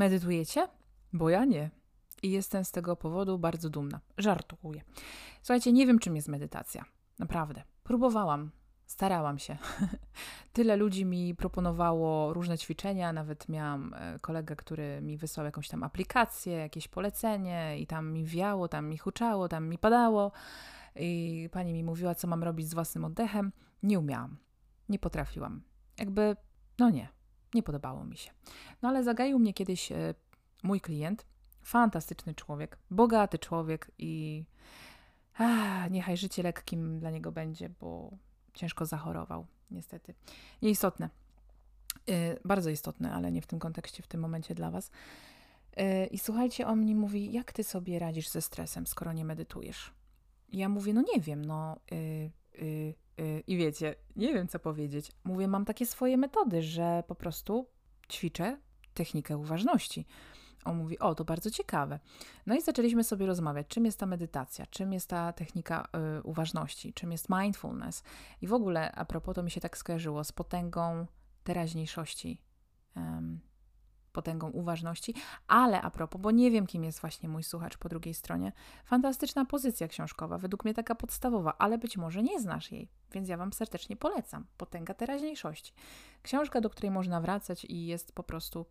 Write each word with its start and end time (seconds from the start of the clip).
Medytujecie? 0.00 0.68
Bo 1.12 1.30
ja 1.30 1.44
nie. 1.44 1.70
I 2.22 2.30
jestem 2.30 2.64
z 2.64 2.70
tego 2.70 2.96
powodu 2.96 3.38
bardzo 3.38 3.70
dumna. 3.70 4.00
Żartuję. 4.18 4.82
Słuchajcie, 5.42 5.72
nie 5.72 5.86
wiem, 5.86 5.98
czym 5.98 6.16
jest 6.16 6.28
medytacja. 6.28 6.84
Naprawdę. 7.18 7.62
Próbowałam, 7.82 8.50
starałam 8.86 9.38
się. 9.38 9.56
Tyle 10.52 10.76
ludzi 10.76 11.04
mi 11.04 11.34
proponowało 11.34 12.32
różne 12.32 12.58
ćwiczenia, 12.58 13.12
nawet 13.12 13.48
miałam 13.48 13.94
e, 13.94 14.18
kolegę, 14.18 14.56
który 14.56 15.00
mi 15.00 15.16
wysłał 15.16 15.46
jakąś 15.46 15.68
tam 15.68 15.82
aplikację, 15.82 16.52
jakieś 16.52 16.88
polecenie 16.88 17.78
i 17.78 17.86
tam 17.86 18.12
mi 18.12 18.26
wiało, 18.26 18.68
tam 18.68 18.88
mi 18.88 18.98
huczało, 18.98 19.48
tam 19.48 19.68
mi 19.68 19.78
padało 19.78 20.32
i 20.96 21.48
pani 21.52 21.72
mi 21.72 21.84
mówiła, 21.84 22.14
co 22.14 22.28
mam 22.28 22.44
robić 22.44 22.68
z 22.68 22.74
własnym 22.74 23.04
oddechem. 23.04 23.52
Nie 23.82 23.98
umiałam, 23.98 24.36
nie 24.88 24.98
potrafiłam. 24.98 25.62
Jakby, 25.98 26.36
no 26.78 26.90
nie, 26.90 27.08
nie 27.54 27.62
podobało 27.62 28.04
mi 28.04 28.16
się. 28.16 28.30
No 28.82 28.88
ale 28.88 29.04
zagaił 29.04 29.38
mnie 29.38 29.54
kiedyś 29.54 29.92
e, 29.92 30.14
mój 30.62 30.80
klient, 30.80 31.26
fantastyczny 31.62 32.34
człowiek, 32.34 32.78
bogaty 32.90 33.38
człowiek 33.38 33.90
i 33.98 34.44
ach, 35.34 35.90
niechaj 35.90 36.16
życie 36.16 36.42
lekkim 36.42 37.00
dla 37.00 37.10
niego 37.10 37.32
będzie, 37.32 37.68
bo 37.68 38.10
ciężko 38.54 38.86
zachorował, 38.86 39.46
niestety. 39.70 40.14
Nieistotne. 40.62 41.10
Yy, 42.06 42.38
bardzo 42.44 42.70
istotne, 42.70 43.12
ale 43.12 43.32
nie 43.32 43.42
w 43.42 43.46
tym 43.46 43.58
kontekście, 43.58 44.02
w 44.02 44.06
tym 44.06 44.20
momencie 44.20 44.54
dla 44.54 44.70
Was. 44.70 44.90
Yy, 45.76 46.06
I 46.06 46.18
słuchajcie, 46.18 46.66
on 46.66 46.84
mi 46.84 46.94
mówi, 46.94 47.32
jak 47.32 47.52
ty 47.52 47.64
sobie 47.64 47.98
radzisz 47.98 48.28
ze 48.28 48.42
stresem, 48.42 48.86
skoro 48.86 49.12
nie 49.12 49.24
medytujesz? 49.24 49.92
I 50.48 50.58
ja 50.58 50.68
mówię, 50.68 50.94
no 50.94 51.02
nie 51.14 51.20
wiem, 51.20 51.44
no. 51.44 51.76
Yy, 51.90 52.94
I 53.46 53.56
wiecie, 53.56 53.94
nie 54.16 54.34
wiem 54.34 54.48
co 54.48 54.58
powiedzieć. 54.58 55.12
Mówię, 55.24 55.48
mam 55.48 55.64
takie 55.64 55.86
swoje 55.86 56.16
metody, 56.16 56.62
że 56.62 57.04
po 57.06 57.14
prostu 57.14 57.66
ćwiczę 58.12 58.58
technikę 58.94 59.36
uważności. 59.36 60.06
On 60.64 60.76
mówi, 60.76 60.98
o, 60.98 61.14
to 61.14 61.24
bardzo 61.24 61.50
ciekawe. 61.50 62.00
No 62.46 62.54
i 62.54 62.62
zaczęliśmy 62.62 63.04
sobie 63.04 63.26
rozmawiać, 63.26 63.66
czym 63.66 63.84
jest 63.84 63.98
ta 63.98 64.06
medytacja, 64.06 64.66
czym 64.66 64.92
jest 64.92 65.08
ta 65.08 65.32
technika 65.32 65.88
y, 66.18 66.22
uważności, 66.22 66.92
czym 66.92 67.12
jest 67.12 67.26
mindfulness. 67.30 68.02
I 68.42 68.46
w 68.46 68.52
ogóle, 68.52 68.92
a 68.92 69.04
propos, 69.04 69.34
to 69.34 69.42
mi 69.42 69.50
się 69.50 69.60
tak 69.60 69.78
skojarzyło 69.78 70.24
z 70.24 70.32
potęgą 70.32 71.06
teraźniejszości, 71.44 72.42
um, 72.96 73.40
potęgą 74.12 74.50
uważności, 74.50 75.14
ale 75.48 75.82
a 75.82 75.90
propos, 75.90 76.20
bo 76.20 76.30
nie 76.30 76.50
wiem, 76.50 76.66
kim 76.66 76.84
jest 76.84 77.00
właśnie 77.00 77.28
mój 77.28 77.42
słuchacz 77.42 77.78
po 77.78 77.88
drugiej 77.88 78.14
stronie, 78.14 78.52
fantastyczna 78.84 79.44
pozycja 79.44 79.88
książkowa, 79.88 80.38
według 80.38 80.64
mnie 80.64 80.74
taka 80.74 80.94
podstawowa, 80.94 81.54
ale 81.58 81.78
być 81.78 81.96
może 81.96 82.22
nie 82.22 82.40
znasz 82.40 82.72
jej, 82.72 82.88
więc 83.12 83.28
ja 83.28 83.36
Wam 83.36 83.52
serdecznie 83.52 83.96
polecam. 83.96 84.46
Potęga 84.56 84.94
teraźniejszości. 84.94 85.72
Książka, 86.22 86.60
do 86.60 86.70
której 86.70 86.90
można 86.90 87.20
wracać 87.20 87.64
i 87.64 87.86
jest 87.86 88.12
po 88.12 88.22
prostu 88.22 88.66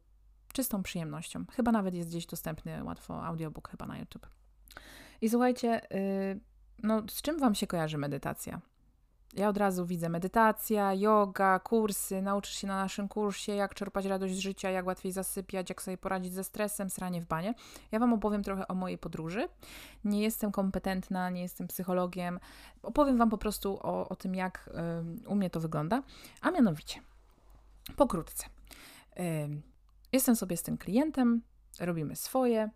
czystą 0.54 0.84
przyjemnością. 0.84 1.46
Chyba 1.52 1.72
nawet 1.72 1.94
jest 1.94 2.10
gdzieś 2.10 2.26
dostępny 2.26 2.84
łatwo 2.84 3.26
audiobook 3.26 3.70
chyba 3.70 3.86
na 3.86 3.98
YouTube. 3.98 4.28
I 5.22 5.30
słuchajcie, 5.30 5.82
yy, 5.92 6.40
no 6.84 7.04
z 7.10 7.22
czym 7.22 7.40
Wam 7.40 7.56
się 7.56 7.68
kojarzy 7.68 7.98
medytacja? 7.98 8.62
Ja 9.34 9.50
od 9.50 9.58
razu 9.58 9.86
widzę 9.86 10.10
medytacja, 10.10 10.94
yoga, 10.94 11.60
kursy, 11.60 12.22
nauczysz 12.22 12.56
się 12.56 12.68
na 12.68 12.76
naszym 12.76 13.08
kursie, 13.08 13.52
jak 13.52 13.74
czerpać 13.74 14.06
radość 14.06 14.34
z 14.36 14.40
życia, 14.40 14.70
jak 14.70 14.86
łatwiej 14.86 15.12
zasypiać, 15.12 15.70
jak 15.70 15.82
sobie 15.82 15.98
poradzić 15.98 16.34
ze 16.34 16.44
stresem, 16.44 16.90
sranie 16.90 17.22
w 17.22 17.26
banie. 17.26 17.54
Ja 17.92 18.00
Wam 18.00 18.14
opowiem 18.14 18.44
trochę 18.44 18.68
o 18.68 18.76
mojej 18.76 18.98
podróży. 18.98 19.48
Nie 20.04 20.22
jestem 20.22 20.52
kompetentna, 20.52 21.30
nie 21.30 21.42
jestem 21.42 21.68
psychologiem. 21.68 22.40
Opowiem 22.84 23.18
Wam 23.18 23.30
po 23.30 23.38
prostu 23.38 23.80
o, 23.82 24.10
o 24.10 24.16
tym, 24.16 24.36
jak 24.36 24.70
y, 25.24 25.28
u 25.28 25.36
mnie 25.36 25.50
to 25.50 25.60
wygląda. 25.60 26.04
A 26.42 26.52
mianowicie, 26.52 27.02
pokrótce. 27.96 28.46
Y, 29.20 29.62
Jestem 30.12 30.36
sobie 30.36 30.58
z 30.58 30.64
tym 30.64 30.78
klientem, 30.78 31.42
robimy 31.80 32.16
swoje, 32.16 32.70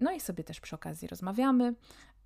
no 0.00 0.12
i 0.12 0.20
sobie 0.20 0.44
też 0.44 0.60
przy 0.60 0.74
okazji 0.74 1.08
rozmawiamy 1.08 1.74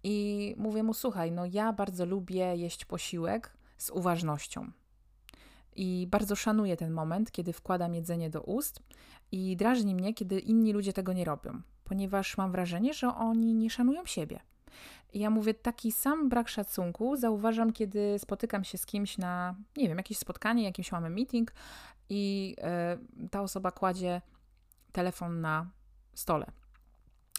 i 0.02 0.54
mówię 0.58 0.82
mu: 0.82 0.94
Słuchaj, 0.94 1.32
no 1.32 1.46
ja 1.46 1.72
bardzo 1.72 2.06
lubię 2.06 2.56
jeść 2.56 2.84
posiłek 2.84 3.52
z 3.82 3.90
uważnością. 3.90 4.70
I 5.76 6.08
bardzo 6.10 6.36
szanuję 6.36 6.76
ten 6.76 6.92
moment, 6.92 7.32
kiedy 7.32 7.52
wkładam 7.52 7.94
jedzenie 7.94 8.30
do 8.30 8.42
ust, 8.42 8.82
i 9.32 9.56
drażni 9.56 9.94
mnie, 9.94 10.14
kiedy 10.14 10.38
inni 10.38 10.72
ludzie 10.72 10.92
tego 10.92 11.12
nie 11.12 11.24
robią, 11.24 11.62
ponieważ 11.84 12.36
mam 12.36 12.52
wrażenie, 12.52 12.94
że 12.94 13.08
oni 13.14 13.54
nie 13.54 13.70
szanują 13.70 14.06
siebie. 14.06 14.40
I 15.12 15.18
ja 15.18 15.30
mówię, 15.30 15.54
taki 15.54 15.92
sam 15.92 16.28
brak 16.28 16.48
szacunku 16.48 17.16
zauważam, 17.16 17.72
kiedy 17.72 18.18
spotykam 18.18 18.64
się 18.64 18.78
z 18.78 18.86
kimś 18.86 19.18
na, 19.18 19.54
nie 19.76 19.88
wiem, 19.88 19.98
jakieś 19.98 20.18
spotkanie, 20.18 20.64
jakimś 20.64 20.92
mamy 20.92 21.10
meeting 21.10 21.52
i 22.08 22.56
y, 23.24 23.28
ta 23.28 23.42
osoba 23.42 23.70
kładzie 23.70 24.20
telefon 24.92 25.40
na 25.40 25.70
stole. 26.14 26.46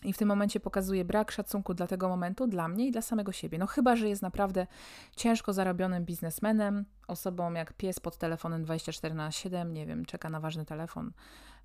I 0.03 0.14
w 0.14 0.18
tym 0.18 0.28
momencie 0.28 0.59
pokazuje 0.59 1.06
brak 1.06 1.31
szacunku 1.31 1.74
dla 1.74 1.88
tego 1.88 2.09
momentu, 2.09 2.47
dla 2.47 2.68
mnie 2.68 2.88
i 2.88 2.91
dla 2.91 3.02
samego 3.02 3.31
siebie. 3.31 3.58
No 3.58 3.68
chyba, 3.68 3.96
że 3.96 4.09
jest 4.09 4.22
naprawdę 4.22 4.68
ciężko 5.16 5.53
zarobionym 5.53 6.06
biznesmenem, 6.06 6.86
osobą 7.08 7.53
jak 7.53 7.74
pies 7.74 8.00
pod 8.00 8.18
telefonem 8.18 8.64
24 8.64 9.16
na 9.16 9.31
7, 9.31 9.74
nie 9.74 9.86
wiem, 9.86 10.06
czeka 10.06 10.30
na 10.30 10.40
ważny 10.40 10.66
telefon, 10.66 11.12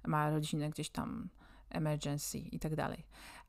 ma 0.06 0.30
rodzinę 0.30 0.70
gdzieś 0.70 0.90
tam, 0.90 1.28
emergency 1.70 2.38
i 2.38 2.58
tak 2.58 2.74
dalej. 2.74 3.06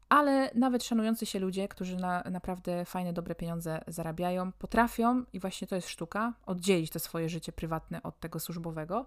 Ale 0.09 0.51
nawet 0.55 0.83
szanujący 0.83 1.25
się 1.25 1.39
ludzie, 1.39 1.67
którzy 1.67 1.95
na 1.95 2.23
naprawdę 2.31 2.85
fajne, 2.85 3.13
dobre 3.13 3.35
pieniądze 3.35 3.81
zarabiają, 3.87 4.51
potrafią, 4.51 5.23
i 5.33 5.39
właśnie 5.39 5.67
to 5.67 5.75
jest 5.75 5.89
sztuka, 5.89 6.33
oddzielić 6.45 6.91
to 6.91 6.99
swoje 6.99 7.29
życie 7.29 7.51
prywatne 7.51 8.03
od 8.03 8.19
tego 8.19 8.39
służbowego. 8.39 9.05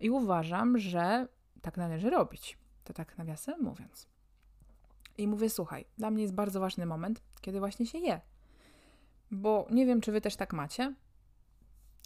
I 0.00 0.10
uważam, 0.10 0.78
że 0.78 1.28
tak 1.62 1.76
należy 1.76 2.10
robić. 2.10 2.58
To 2.84 2.92
tak 2.92 3.18
nawiasem 3.18 3.62
mówiąc. 3.62 4.13
I 5.18 5.28
mówię, 5.28 5.50
słuchaj, 5.50 5.84
dla 5.98 6.10
mnie 6.10 6.22
jest 6.22 6.34
bardzo 6.34 6.60
ważny 6.60 6.86
moment, 6.86 7.22
kiedy 7.40 7.58
właśnie 7.58 7.86
się 7.86 7.98
je. 7.98 8.20
Bo 9.30 9.66
nie 9.70 9.86
wiem, 9.86 10.00
czy 10.00 10.12
wy 10.12 10.20
też 10.20 10.36
tak 10.36 10.52
macie. 10.52 10.94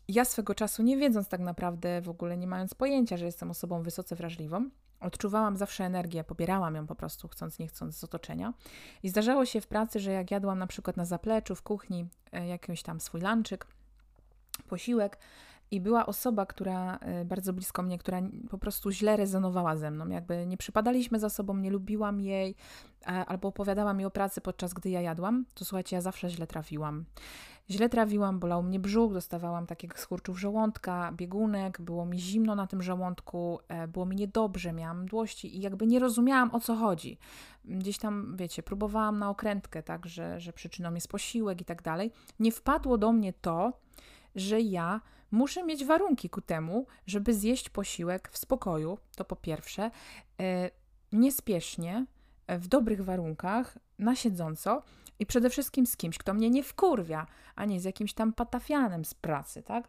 Ja 0.09 0.25
swego 0.25 0.55
czasu, 0.55 0.83
nie 0.83 0.97
wiedząc 0.97 1.29
tak 1.29 1.41
naprawdę, 1.41 2.01
w 2.01 2.09
ogóle 2.09 2.37
nie 2.37 2.47
mając 2.47 2.75
pojęcia, 2.75 3.17
że 3.17 3.25
jestem 3.25 3.51
osobą 3.51 3.83
wysoce 3.83 4.17
wrażliwą, 4.17 4.71
odczuwałam 5.01 5.57
zawsze 5.57 5.85
energię, 5.85 6.25
pobierałam 6.25 6.75
ją 6.75 6.87
po 6.87 6.95
prostu, 6.95 7.29
chcąc, 7.29 7.59
nie 7.59 7.69
chcąc, 7.69 7.97
z 7.97 8.05
otoczenia. 8.05 8.55
I 9.03 9.09
zdarzało 9.09 9.45
się 9.47 9.61
w 9.61 9.67
pracy, 9.67 10.01
że 10.01 10.13
jak 10.13 10.31
jadłam 10.31 10.59
na 10.59 10.67
przykład 10.67 10.97
na 10.97 11.05
zapleczu, 11.05 11.55
w 11.55 11.63
kuchni, 11.63 12.07
e, 12.33 12.47
jakiś 12.47 12.83
tam 12.83 13.01
swój 13.01 13.21
lanczyk, 13.21 13.67
posiłek, 14.69 15.19
i 15.71 15.81
była 15.81 16.07
osoba, 16.07 16.47
która 16.47 16.97
e, 16.97 17.25
bardzo 17.25 17.53
blisko 17.53 17.83
mnie, 17.83 17.99
która 17.99 18.23
po 18.51 18.59
prostu 18.59 18.91
źle 18.91 19.17
rezonowała 19.17 19.77
ze 19.77 19.91
mną. 19.91 20.09
Jakby 20.09 20.47
nie 20.47 20.57
przypadaliśmy 20.57 21.19
za 21.19 21.29
sobą, 21.29 21.57
nie 21.57 21.71
lubiłam 21.71 22.21
jej, 22.21 22.55
albo 23.05 23.49
opowiadała 23.49 23.95
mi 23.95 24.05
o 24.05 24.11
pracy 24.11 24.41
podczas 24.41 24.75
gdy 24.75 24.91
ja 24.91 25.01
jadłam, 25.01 25.45
to 25.55 25.65
słuchajcie, 25.65 25.97
ja 25.97 26.03
zawsze 26.03 26.31
źle 26.31 26.47
trafiłam. 26.47 27.05
Źle 27.71 27.89
trawiłam, 27.89 28.39
bolał 28.39 28.63
mnie 28.63 28.81
brzuch, 28.81 29.13
dostawałam 29.13 29.67
takich 29.67 30.01
skurczów 30.01 30.41
żołądka, 30.41 31.13
biegunek, 31.13 31.81
było 31.81 32.07
mi 32.07 32.19
zimno 32.19 32.55
na 32.55 32.67
tym 32.67 32.83
żołądku, 32.83 33.61
e, 33.69 33.89
było 33.89 34.07
mi 34.07 34.17
niedobrze, 34.17 34.73
miałam 34.73 35.03
mdłości 35.03 35.57
i 35.57 35.61
jakby 35.61 35.87
nie 35.87 35.99
rozumiałam 35.99 36.55
o 36.55 36.61
co 36.61 36.77
chodzi. 36.77 37.19
Gdzieś 37.65 37.99
tam, 37.99 38.37
wiecie, 38.37 38.63
próbowałam 38.63 39.19
na 39.19 39.31
okrętkę, 39.31 39.83
tak, 39.83 40.07
że, 40.07 40.41
że 40.41 40.53
przyczyną 40.53 40.95
jest 40.95 41.09
posiłek 41.09 41.61
i 41.61 41.65
tak 41.65 41.83
dalej. 41.83 42.13
Nie 42.41 42.53
wpadło 42.53 42.99
do 42.99 43.13
mnie 43.13 43.33
to, 43.33 43.73
że 44.37 44.61
ja 44.61 45.01
muszę 45.31 45.65
mieć 45.65 45.85
warunki 45.85 46.31
ku 46.31 46.41
temu, 46.41 46.87
żeby 47.07 47.35
zjeść 47.35 47.69
posiłek 47.69 48.29
w 48.33 48.39
spokoju, 48.39 48.99
to 49.17 49.25
po 49.25 49.37
pierwsze, 49.37 49.91
e, 50.41 50.71
niespiesznie, 51.13 52.07
e, 52.47 52.59
w 52.59 52.69
dobrych 52.69 53.05
warunkach, 53.05 53.79
na 53.99 54.17
siedząco 54.17 54.83
i 55.19 55.27
przede 55.27 55.51
wszystkim 55.51 55.87
z 55.87 55.97
kimś, 55.97 56.19
kto 56.19 56.35
mnie 56.35 56.51
nie 56.51 56.63
wkurwia, 56.63 57.27
a 57.57 57.65
nie 57.65 57.81
z 57.81 57.85
jakimś 57.85 58.13
tam 58.13 58.33
patafianem 58.33 59.05
z 59.05 59.15
pracy, 59.15 59.63
tak? 59.63 59.89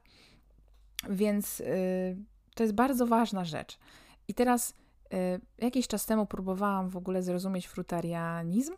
Więc 1.09 1.59
y, 1.59 2.18
to 2.56 2.63
jest 2.63 2.75
bardzo 2.75 3.07
ważna 3.07 3.45
rzecz. 3.45 3.80
I 4.27 4.33
teraz 4.33 4.74
y, 5.13 5.41
jakiś 5.57 5.88
czas 5.88 6.06
temu 6.06 6.25
próbowałam 6.25 6.89
w 6.89 6.97
ogóle 6.97 7.24
zrozumieć 7.24 7.68
frutarianizm 7.68 8.74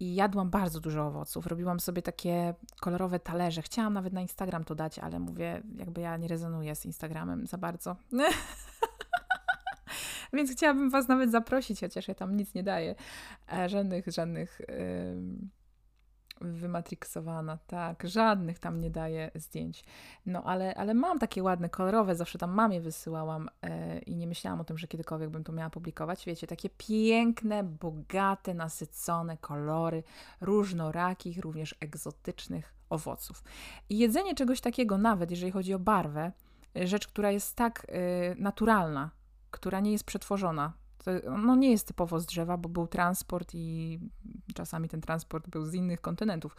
i 0.00 0.14
jadłam 0.14 0.50
bardzo 0.50 0.80
dużo 0.80 1.06
owoców. 1.06 1.46
Robiłam 1.46 1.80
sobie 1.80 2.02
takie 2.02 2.54
kolorowe 2.80 3.18
talerze. 3.18 3.62
Chciałam 3.62 3.92
nawet 3.92 4.12
na 4.12 4.20
Instagram 4.20 4.64
to 4.64 4.74
dać, 4.74 4.98
ale 4.98 5.18
mówię, 5.18 5.62
jakby 5.78 6.00
ja 6.00 6.16
nie 6.16 6.28
rezonuję 6.28 6.74
z 6.74 6.86
Instagramem 6.86 7.46
za 7.46 7.58
bardzo. 7.58 7.96
Więc 10.32 10.52
chciałabym 10.52 10.90
Was 10.90 11.08
nawet 11.08 11.30
zaprosić, 11.30 11.80
chociaż 11.80 12.08
ja 12.08 12.14
tam 12.14 12.36
nic 12.36 12.54
nie 12.54 12.62
daję. 12.62 12.94
E, 13.52 13.68
żadnych, 13.68 14.06
żadnych. 14.06 14.60
Yy 14.68 15.59
wymatriksowana, 16.40 17.58
tak, 17.66 18.08
żadnych 18.08 18.58
tam 18.58 18.80
nie 18.80 18.90
daję 18.90 19.30
zdjęć. 19.34 19.84
No 20.26 20.42
ale, 20.42 20.74
ale 20.74 20.94
mam 20.94 21.18
takie 21.18 21.42
ładne, 21.42 21.68
kolorowe, 21.68 22.14
zawsze 22.14 22.38
tam 22.38 22.50
mamie 22.50 22.80
wysyłałam 22.80 23.48
e, 23.62 23.98
i 23.98 24.16
nie 24.16 24.26
myślałam 24.26 24.60
o 24.60 24.64
tym, 24.64 24.78
że 24.78 24.88
kiedykolwiek 24.88 25.30
bym 25.30 25.44
to 25.44 25.52
miała 25.52 25.70
publikować. 25.70 26.26
Wiecie, 26.26 26.46
takie 26.46 26.70
piękne, 26.70 27.64
bogate, 27.64 28.54
nasycone 28.54 29.36
kolory 29.36 30.02
różnorakich, 30.40 31.38
również 31.38 31.74
egzotycznych 31.80 32.74
owoców. 32.90 33.42
I 33.88 33.98
jedzenie 33.98 34.34
czegoś 34.34 34.60
takiego, 34.60 34.98
nawet 34.98 35.30
jeżeli 35.30 35.52
chodzi 35.52 35.74
o 35.74 35.78
barwę, 35.78 36.32
rzecz, 36.74 37.08
która 37.08 37.30
jest 37.30 37.56
tak 37.56 37.86
y, 37.88 38.36
naturalna, 38.38 39.10
która 39.50 39.80
nie 39.80 39.92
jest 39.92 40.04
przetworzona, 40.04 40.72
no 41.38 41.56
nie 41.56 41.70
jest 41.70 41.86
typowo 41.86 42.20
z 42.20 42.26
drzewa, 42.26 42.56
bo 42.56 42.68
był 42.68 42.86
transport 42.86 43.50
i 43.54 43.98
czasami 44.54 44.88
ten 44.88 45.00
transport 45.00 45.48
był 45.48 45.66
z 45.66 45.74
innych 45.74 46.00
kontynentów, 46.00 46.56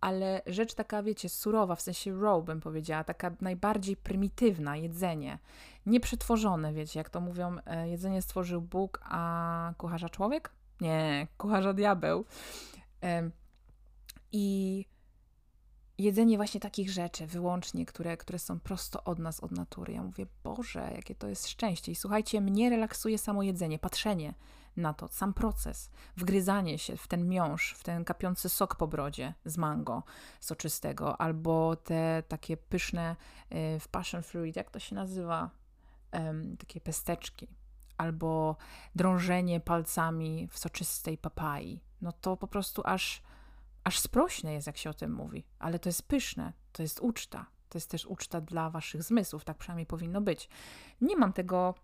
ale 0.00 0.42
rzecz 0.46 0.74
taka, 0.74 1.02
wiecie, 1.02 1.28
surowa, 1.28 1.76
w 1.76 1.80
sensie 1.80 2.20
raw 2.20 2.44
bym 2.44 2.60
powiedziała, 2.60 3.04
taka 3.04 3.30
najbardziej 3.40 3.96
prymitywna, 3.96 4.76
jedzenie, 4.76 5.38
nieprzetworzone, 5.86 6.72
wiecie, 6.72 7.00
jak 7.00 7.10
to 7.10 7.20
mówią, 7.20 7.56
e, 7.66 7.88
jedzenie 7.88 8.22
stworzył 8.22 8.60
Bóg, 8.60 9.00
a 9.02 9.72
kucharza 9.78 10.08
człowiek? 10.08 10.50
Nie, 10.80 11.26
kucharza 11.38 11.72
diabeł. 11.72 12.24
I 14.32 14.84
jedzenie 15.98 16.36
właśnie 16.36 16.60
takich 16.60 16.90
rzeczy, 16.90 17.26
wyłącznie, 17.26 17.86
które, 17.86 18.16
które 18.16 18.38
są 18.38 18.60
prosto 18.60 19.04
od 19.04 19.18
nas, 19.18 19.40
od 19.40 19.50
natury. 19.50 19.92
Ja 19.92 20.02
mówię, 20.02 20.26
Boże, 20.44 20.90
jakie 20.94 21.14
to 21.14 21.28
jest 21.28 21.48
szczęście. 21.48 21.92
I 21.92 21.94
słuchajcie, 21.94 22.40
mnie 22.40 22.70
relaksuje 22.70 23.18
samo 23.18 23.42
jedzenie, 23.42 23.78
patrzenie 23.78 24.34
na 24.76 24.94
to, 24.94 25.08
sam 25.08 25.34
proces, 25.34 25.90
wgryzanie 26.16 26.78
się 26.78 26.96
w 26.96 27.08
ten 27.08 27.28
miąższ, 27.28 27.74
w 27.74 27.82
ten 27.82 28.04
kapiący 28.04 28.48
sok 28.48 28.76
po 28.76 28.88
brodzie 28.88 29.34
z 29.44 29.56
mango 29.56 30.02
soczystego, 30.40 31.20
albo 31.20 31.76
te 31.76 32.22
takie 32.28 32.56
pyszne 32.56 33.16
y, 33.52 33.80
w 33.80 33.88
passion 33.88 34.22
fruit, 34.22 34.56
jak 34.56 34.70
to 34.70 34.78
się 34.78 34.94
nazywa? 34.94 35.50
Takie 36.58 36.80
pesteczki, 36.80 37.48
albo 37.96 38.56
drążenie 38.94 39.60
palcami 39.60 40.48
w 40.50 40.58
soczystej 40.58 41.18
papai. 41.18 41.80
No 42.00 42.12
to 42.12 42.36
po 42.36 42.46
prostu 42.46 42.82
aż 42.84 43.22
aż 43.88 43.98
sprośne 43.98 44.52
jest, 44.52 44.66
jak 44.66 44.76
się 44.76 44.90
o 44.90 44.94
tym 44.94 45.12
mówi, 45.12 45.44
ale 45.58 45.78
to 45.78 45.88
jest 45.88 46.02
pyszne, 46.02 46.52
to 46.72 46.82
jest 46.82 47.00
uczta. 47.00 47.46
To 47.68 47.78
jest 47.78 47.90
też 47.90 48.06
uczta 48.06 48.40
dla 48.40 48.70
waszych 48.70 49.02
zmysłów, 49.02 49.44
tak 49.44 49.58
przynajmniej 49.58 49.86
powinno 49.86 50.20
być. 50.20 50.48
Nie 51.00 51.16
mam 51.16 51.32
tego 51.32 51.74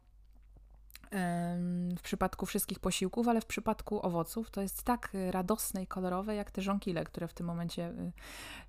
w 1.96 2.00
przypadku 2.02 2.46
wszystkich 2.46 2.78
posiłków, 2.78 3.28
ale 3.28 3.40
w 3.40 3.46
przypadku 3.46 4.06
owoców 4.06 4.50
to 4.50 4.60
jest 4.60 4.82
tak 4.82 5.10
radosne 5.30 5.82
i 5.82 5.86
kolorowe, 5.86 6.34
jak 6.34 6.50
te 6.50 6.62
żonkile, 6.62 7.04
które 7.04 7.28
w 7.28 7.34
tym 7.34 7.46
momencie 7.46 7.88
y, 7.88 8.12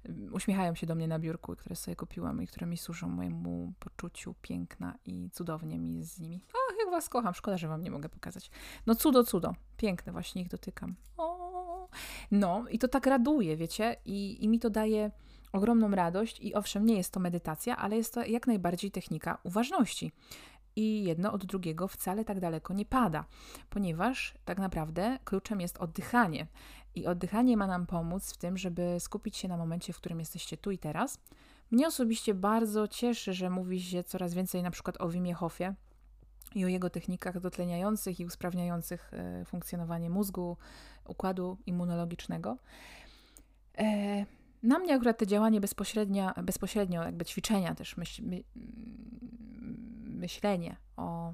y, 0.09 0.31
uśmiechają 0.31 0.75
się 0.75 0.87
do 0.87 0.95
mnie 0.95 1.07
na 1.07 1.19
biurku 1.19 1.53
i 1.53 1.57
które 1.57 1.75
sobie 1.75 1.95
kupiłam 1.95 2.41
i 2.41 2.47
które 2.47 2.67
mi 2.67 2.77
służą 2.77 3.09
mojemu 3.09 3.73
poczuciu 3.79 4.35
piękna 4.41 4.95
i 5.05 5.29
cudownie 5.29 5.79
mi 5.79 6.03
z 6.03 6.19
nimi. 6.19 6.43
O, 6.53 6.73
jak 6.79 6.91
was 6.91 7.09
kocham, 7.09 7.33
szkoda, 7.33 7.57
że 7.57 7.67
wam 7.67 7.81
nie 7.81 7.91
mogę 7.91 8.09
pokazać. 8.09 8.51
No 8.85 8.95
cudo, 8.95 9.23
cudo, 9.23 9.55
piękne, 9.77 10.11
właśnie 10.11 10.41
ich 10.41 10.49
dotykam. 10.49 10.95
O, 11.17 11.34
no 12.31 12.65
i 12.69 12.79
to 12.79 12.87
tak 12.87 13.07
raduje, 13.07 13.57
wiecie, 13.57 13.95
i, 14.05 14.43
i 14.43 14.47
mi 14.49 14.59
to 14.59 14.69
daje 14.69 15.11
ogromną 15.51 15.91
radość 15.91 16.39
i 16.39 16.53
owszem, 16.53 16.85
nie 16.85 16.97
jest 16.97 17.13
to 17.13 17.19
medytacja, 17.19 17.77
ale 17.77 17.97
jest 17.97 18.13
to 18.13 18.25
jak 18.25 18.47
najbardziej 18.47 18.91
technika 18.91 19.37
uważności 19.43 20.11
i 20.75 21.03
jedno 21.03 21.33
od 21.33 21.45
drugiego 21.45 21.87
wcale 21.87 22.25
tak 22.25 22.39
daleko 22.39 22.73
nie 22.73 22.85
pada, 22.85 23.25
ponieważ 23.69 24.33
tak 24.45 24.59
naprawdę 24.59 25.19
kluczem 25.23 25.61
jest 25.61 25.77
oddychanie. 25.77 26.47
I 26.95 27.07
oddychanie 27.07 27.57
ma 27.57 27.67
nam 27.67 27.85
pomóc 27.85 28.33
w 28.33 28.37
tym, 28.37 28.57
żeby 28.57 28.95
skupić 28.99 29.37
się 29.37 29.47
na 29.47 29.57
momencie, 29.57 29.93
w 29.93 29.97
którym 29.97 30.19
jesteście 30.19 30.57
tu 30.57 30.71
i 30.71 30.77
teraz. 30.77 31.19
Mnie 31.71 31.87
osobiście 31.87 32.33
bardzo 32.33 32.87
cieszy, 32.87 33.33
że 33.33 33.49
mówi 33.49 33.81
się 33.81 34.03
coraz 34.03 34.33
więcej 34.33 34.63
na 34.63 34.71
przykład 34.71 35.01
o 35.01 35.09
Wimie 35.09 35.33
Hofie 35.33 35.75
i 36.55 36.65
o 36.65 36.67
jego 36.67 36.89
technikach 36.89 37.39
dotleniających 37.39 38.19
i 38.19 38.25
usprawniających 38.25 39.11
e, 39.13 39.45
funkcjonowanie 39.45 40.09
mózgu, 40.09 40.57
układu 41.07 41.57
immunologicznego. 41.65 42.57
E, 43.77 44.25
na 44.63 44.79
mnie 44.79 44.95
akurat 44.95 45.17
te 45.17 45.27
działanie 45.27 45.61
bezpośrednio, 45.61 46.33
bezpośrednio 46.43 47.03
jakby 47.03 47.25
ćwiczenia 47.25 47.75
też 47.75 47.97
myśl, 47.97 48.23
my, 48.23 48.43
myślenie 50.05 50.75
o, 50.97 51.33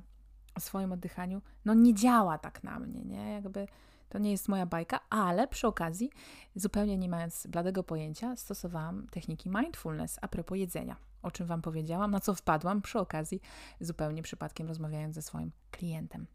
o 0.55 0.59
swoim 0.59 0.91
oddychaniu, 0.91 1.41
no 1.65 1.73
nie 1.73 1.93
działa 1.93 2.37
tak 2.37 2.63
na 2.63 2.79
mnie, 2.79 3.01
nie? 3.01 3.31
Jakby 3.31 3.67
to 4.11 4.19
nie 4.19 4.31
jest 4.31 4.47
moja 4.47 4.65
bajka, 4.65 4.99
ale 5.09 5.47
przy 5.47 5.67
okazji, 5.67 6.09
zupełnie 6.55 6.97
nie 6.97 7.09
mając 7.09 7.47
bladego 7.47 7.83
pojęcia, 7.83 8.35
stosowałam 8.35 9.07
techniki 9.11 9.49
mindfulness 9.49 10.19
a 10.21 10.27
propos 10.27 10.57
jedzenia, 10.57 10.95
o 11.21 11.31
czym 11.31 11.47
Wam 11.47 11.61
powiedziałam, 11.61 12.11
na 12.11 12.19
co 12.19 12.33
wpadłam 12.33 12.81
przy 12.81 12.99
okazji, 12.99 13.41
zupełnie 13.79 14.23
przypadkiem 14.23 14.67
rozmawiając 14.67 15.15
ze 15.15 15.21
swoim 15.21 15.51
klientem. 15.71 16.27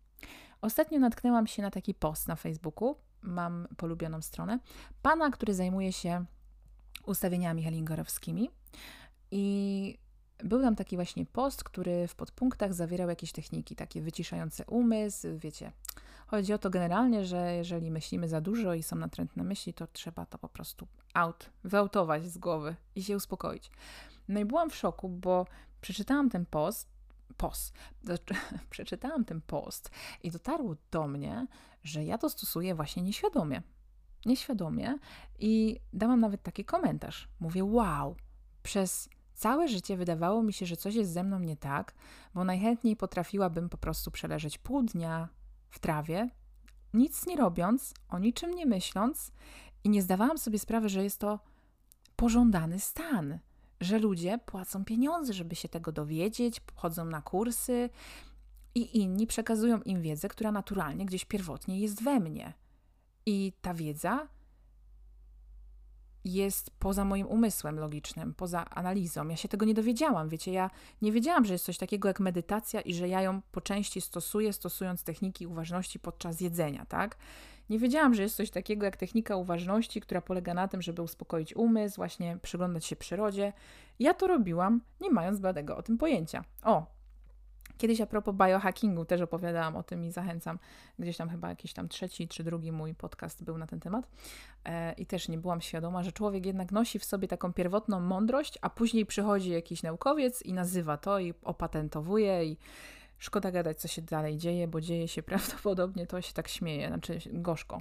Ostatnio 0.60 0.98
natknęłam 0.98 1.46
się 1.46 1.62
na 1.62 1.70
taki 1.70 1.94
post 1.94 2.28
na 2.28 2.36
Facebooku, 2.36 2.96
mam 3.22 3.68
polubioną 3.76 4.22
stronę, 4.22 4.58
pana, 5.02 5.30
który 5.30 5.54
zajmuje 5.54 5.92
się 5.92 6.24
ustawieniami 7.06 7.64
hellingorowskimi 7.64 8.50
i 9.30 9.98
był 10.44 10.62
tam 10.62 10.76
taki 10.76 10.96
właśnie 10.96 11.26
post, 11.26 11.64
który 11.64 12.08
w 12.08 12.14
podpunktach 12.14 12.74
zawierał 12.74 13.08
jakieś 13.08 13.32
techniki, 13.32 13.76
takie 13.76 14.02
wyciszające 14.02 14.64
umysł, 14.66 15.28
wiecie. 15.38 15.72
Chodzi 16.26 16.52
o 16.52 16.58
to 16.58 16.70
generalnie, 16.70 17.24
że 17.24 17.54
jeżeli 17.54 17.90
myślimy 17.90 18.28
za 18.28 18.40
dużo 18.40 18.74
i 18.74 18.82
są 18.82 18.96
natrętne 18.96 19.44
myśli, 19.44 19.74
to 19.74 19.86
trzeba 19.86 20.26
to 20.26 20.38
po 20.38 20.48
prostu 20.48 20.88
out, 21.14 21.50
wyautować 21.64 22.26
z 22.26 22.38
głowy 22.38 22.76
i 22.94 23.02
się 23.02 23.16
uspokoić. 23.16 23.70
No 24.28 24.40
i 24.40 24.44
byłam 24.44 24.70
w 24.70 24.76
szoku, 24.76 25.08
bo 25.08 25.46
przeczytałam 25.80 26.30
ten 26.30 26.46
post, 26.46 26.88
post, 27.36 27.74
przeczytałam 28.70 29.24
ten 29.24 29.40
post 29.40 29.90
i 30.22 30.30
dotarło 30.30 30.76
do 30.90 31.08
mnie, 31.08 31.46
że 31.84 32.04
ja 32.04 32.18
to 32.18 32.30
stosuję 32.30 32.74
właśnie 32.74 33.02
nieświadomie. 33.02 33.62
Nieświadomie 34.26 34.98
i 35.38 35.80
dałam 35.92 36.20
nawet 36.20 36.42
taki 36.42 36.64
komentarz. 36.64 37.28
Mówię, 37.40 37.64
wow, 37.64 38.16
przez 38.62 39.08
Całe 39.36 39.68
życie 39.68 39.96
wydawało 39.96 40.42
mi 40.42 40.52
się, 40.52 40.66
że 40.66 40.76
coś 40.76 40.94
jest 40.94 41.12
ze 41.12 41.22
mną 41.22 41.38
nie 41.38 41.56
tak, 41.56 41.94
bo 42.34 42.44
najchętniej 42.44 42.96
potrafiłabym 42.96 43.68
po 43.68 43.76
prostu 43.76 44.10
przeleżeć 44.10 44.58
pół 44.58 44.82
dnia 44.82 45.28
w 45.70 45.78
trawie, 45.78 46.30
nic 46.94 47.26
nie 47.26 47.36
robiąc, 47.36 47.94
o 48.08 48.18
niczym 48.18 48.50
nie 48.50 48.66
myśląc 48.66 49.32
i 49.84 49.88
nie 49.88 50.02
zdawałam 50.02 50.38
sobie 50.38 50.58
sprawy, 50.58 50.88
że 50.88 51.04
jest 51.04 51.20
to 51.20 51.40
pożądany 52.16 52.80
stan, 52.80 53.38
że 53.80 53.98
ludzie 53.98 54.38
płacą 54.38 54.84
pieniądze, 54.84 55.32
żeby 55.32 55.54
się 55.54 55.68
tego 55.68 55.92
dowiedzieć, 55.92 56.60
chodzą 56.74 57.04
na 57.04 57.22
kursy 57.22 57.90
i 58.74 58.98
inni 58.98 59.26
przekazują 59.26 59.82
im 59.82 60.02
wiedzę, 60.02 60.28
która 60.28 60.52
naturalnie 60.52 61.06
gdzieś 61.06 61.24
pierwotnie 61.24 61.80
jest 61.80 62.02
we 62.02 62.20
mnie. 62.20 62.52
I 63.26 63.52
ta 63.62 63.74
wiedza 63.74 64.28
jest 66.26 66.70
poza 66.78 67.04
moim 67.04 67.26
umysłem 67.26 67.78
logicznym, 67.78 68.34
poza 68.34 68.70
analizą. 68.70 69.28
Ja 69.28 69.36
się 69.36 69.48
tego 69.48 69.66
nie 69.66 69.74
dowiedziałam, 69.74 70.28
wiecie, 70.28 70.52
ja 70.52 70.70
nie 71.02 71.12
wiedziałam, 71.12 71.44
że 71.44 71.52
jest 71.52 71.64
coś 71.64 71.78
takiego 71.78 72.08
jak 72.08 72.20
medytacja 72.20 72.80
i 72.80 72.94
że 72.94 73.08
ja 73.08 73.22
ją 73.22 73.42
po 73.52 73.60
części 73.60 74.00
stosuję, 74.00 74.52
stosując 74.52 75.02
techniki 75.02 75.46
uważności 75.46 75.98
podczas 75.98 76.40
jedzenia, 76.40 76.86
tak? 76.86 77.16
Nie 77.70 77.78
wiedziałam, 77.78 78.14
że 78.14 78.22
jest 78.22 78.36
coś 78.36 78.50
takiego 78.50 78.84
jak 78.84 78.96
technika 78.96 79.36
uważności, 79.36 80.00
która 80.00 80.20
polega 80.20 80.54
na 80.54 80.68
tym, 80.68 80.82
żeby 80.82 81.02
uspokoić 81.02 81.56
umysł, 81.56 81.96
właśnie 81.96 82.38
przyglądać 82.42 82.84
się 82.84 82.96
przyrodzie. 82.96 83.52
Ja 83.98 84.14
to 84.14 84.26
robiłam, 84.26 84.80
nie 85.00 85.10
mając 85.10 85.40
bladego 85.40 85.76
o 85.76 85.82
tym 85.82 85.98
pojęcia. 85.98 86.44
O, 86.62 86.95
Kiedyś 87.78 88.00
a 88.00 88.06
propos 88.06 88.34
biohackingu 88.34 89.04
też 89.04 89.20
opowiadałam 89.20 89.76
o 89.76 89.82
tym 89.82 90.04
i 90.04 90.10
zachęcam. 90.10 90.58
Gdzieś 90.98 91.16
tam 91.16 91.28
chyba 91.28 91.48
jakiś 91.48 91.72
tam 91.72 91.88
trzeci 91.88 92.28
czy 92.28 92.44
drugi 92.44 92.72
mój 92.72 92.94
podcast 92.94 93.44
był 93.44 93.58
na 93.58 93.66
ten 93.66 93.80
temat. 93.80 94.08
E, 94.64 94.92
I 94.92 95.06
też 95.06 95.28
nie 95.28 95.38
byłam 95.38 95.60
świadoma, 95.60 96.02
że 96.02 96.12
człowiek 96.12 96.46
jednak 96.46 96.72
nosi 96.72 96.98
w 96.98 97.04
sobie 97.04 97.28
taką 97.28 97.52
pierwotną 97.52 98.00
mądrość, 98.00 98.58
a 98.62 98.70
później 98.70 99.06
przychodzi 99.06 99.50
jakiś 99.50 99.82
naukowiec 99.82 100.42
i 100.42 100.52
nazywa 100.52 100.96
to 100.96 101.18
i 101.18 101.34
opatentowuje 101.42 102.44
i 102.44 102.56
szkoda 103.18 103.50
gadać, 103.50 103.80
co 103.80 103.88
się 103.88 104.02
dalej 104.02 104.36
dzieje, 104.36 104.68
bo 104.68 104.80
dzieje 104.80 105.08
się 105.08 105.22
prawdopodobnie, 105.32 106.06
to 106.06 106.20
się 106.20 106.32
tak 106.32 106.48
śmieje, 106.48 106.88
znaczy 106.88 107.18
gorzko 107.32 107.80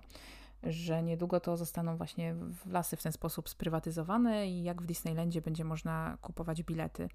że 0.63 1.03
niedługo 1.03 1.39
to 1.39 1.57
zostaną 1.57 1.97
właśnie 1.97 2.33
w 2.33 2.71
lasy 2.71 2.97
w 2.97 3.03
ten 3.03 3.11
sposób 3.11 3.49
sprywatyzowane 3.49 4.47
i 4.47 4.63
jak 4.63 4.81
w 4.81 4.85
Disneylandzie 4.85 5.41
będzie 5.41 5.63
można 5.63 6.17
kupować 6.21 6.63
bilety 6.63 7.09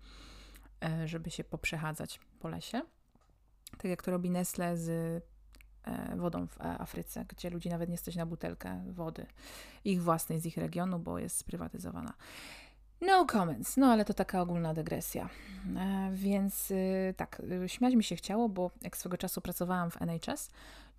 żeby 1.05 1.31
się 1.31 1.45
poprzechadzać 1.45 2.21
po 2.41 2.49
lesie. 2.49 2.83
Tak 3.71 3.85
jak 3.85 4.03
to 4.03 4.11
robi 4.11 4.31
Nestle 4.31 4.77
z 4.77 4.89
e, 5.85 6.17
wodą 6.17 6.47
w 6.47 6.61
Afryce, 6.61 7.25
gdzie 7.29 7.51
ludzi 7.51 7.69
nawet 7.69 7.89
nie 7.89 7.99
stać 7.99 8.17
na 8.17 8.27
butelkę 8.27 8.85
wody 8.89 9.27
ich 9.85 10.03
własnej 10.03 10.41
z 10.41 10.47
ich 10.47 10.57
regionu, 10.57 10.99
bo 10.99 11.19
jest 11.19 11.37
sprywatyzowana. 11.37 12.13
No 13.01 13.27
comments, 13.27 13.77
no 13.77 13.93
ale 13.93 14.05
to 14.05 14.15
taka 14.15 14.43
ogólna 14.43 14.75
dygresja. 14.75 15.29
E, 15.77 16.11
więc 16.13 16.73
tak, 17.17 17.43
śmiać 17.67 17.95
mi 17.95 18.05
się 18.05 18.17
chciało, 18.17 18.49
bo 18.49 18.71
jak 18.83 18.97
swego 18.97 19.17
czasu 19.17 19.41
pracowałam 19.41 19.91
w 19.91 20.03
NHS, 20.03 20.51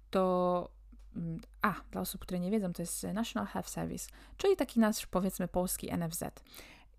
to 0.10 0.70
mm, 1.16 1.40
a, 1.62 1.74
dla 1.92 2.02
osób, 2.02 2.22
które 2.22 2.40
nie 2.40 2.52
wiedzą, 2.52 2.74
to 2.74 2.82
jest 2.82 3.04
National 3.04 3.48
Health 3.48 3.70
Service, 3.70 4.10
czyli 4.38 4.56
taki 4.56 4.80
nasz, 4.80 5.06
powiedzmy, 5.06 5.48
polski 5.48 5.98
NFZ. 5.98 6.24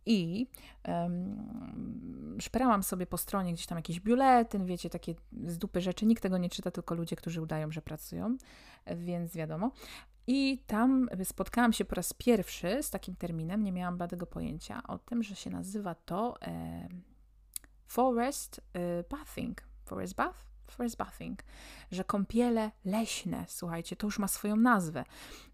I 0.07 0.47
um, 0.89 2.37
szperałam 2.41 2.83
sobie 2.83 3.07
po 3.07 3.19
stronie 3.19 3.53
gdzieś 3.53 3.67
tam 3.67 3.79
jakiś 3.79 4.01
biuletyn, 4.01 4.67
wiecie, 4.67 4.91
takie 4.91 5.15
z 5.47 5.59
dupy 5.59 5.81
rzeczy. 5.81 6.07
Nikt 6.07 6.23
tego 6.23 6.39
nie 6.39 6.51
czyta, 6.51 6.71
tylko 6.71 6.95
ludzie, 6.95 7.17
którzy 7.17 7.43
udają, 7.43 7.73
że 7.73 7.83
pracują, 7.83 8.37
więc 8.97 9.37
wiadomo. 9.37 9.71
I 10.27 10.63
tam 10.67 11.09
spotkałam 11.25 11.73
się 11.73 11.85
po 11.85 11.95
raz 11.95 12.13
pierwszy 12.13 12.83
z 12.83 12.91
takim 12.91 13.17
terminem, 13.17 13.65
nie 13.65 13.73
miałam 13.73 13.97
bladego 13.97 14.27
pojęcia 14.27 14.83
o 14.89 14.99
tym, 14.99 15.23
że 15.23 15.37
się 15.37 15.51
nazywa 15.51 15.95
to 15.95 16.43
e, 16.43 16.89
forest 17.87 18.61
e, 18.75 19.05
bathing. 19.11 19.63
Forest 19.85 20.15
bath? 20.15 20.53
forest 20.73 20.97
bathing, 20.97 21.43
że 21.91 22.05
kąpiele 22.05 22.71
leśne, 22.85 23.45
słuchajcie, 23.49 23.97
to 23.97 24.07
już 24.07 24.19
ma 24.19 24.29
swoją 24.29 24.57
nazwę. 24.57 25.05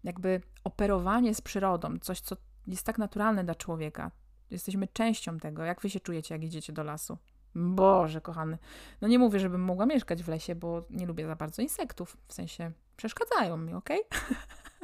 Jakby 0.03 0.41
operowanie 0.63 1.35
z 1.35 1.41
przyrodą, 1.41 1.99
coś, 2.01 2.19
co 2.19 2.35
jest 2.67 2.85
tak 2.85 2.97
naturalne 2.97 3.43
dla 3.43 3.55
człowieka. 3.55 4.11
Jesteśmy 4.51 4.87
częścią 4.87 5.37
tego. 5.37 5.63
Jak 5.63 5.81
wy 5.81 5.89
się 5.89 5.99
czujecie, 5.99 6.35
jak 6.35 6.43
idziecie 6.43 6.73
do 6.73 6.83
lasu? 6.83 7.17
Boże, 7.55 8.21
kochany. 8.21 8.57
No 9.01 9.07
nie 9.07 9.19
mówię, 9.19 9.39
żebym 9.39 9.61
mogła 9.61 9.85
mieszkać 9.85 10.23
w 10.23 10.27
lesie, 10.27 10.55
bo 10.55 10.85
nie 10.89 11.05
lubię 11.05 11.27
za 11.27 11.35
bardzo 11.35 11.61
insektów. 11.61 12.17
W 12.27 12.33
sensie 12.33 12.71
przeszkadzają 12.97 13.57
mi, 13.57 13.73
ok? 13.73 13.89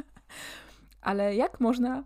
Ale 1.01 1.35
jak 1.35 1.59
można 1.59 2.03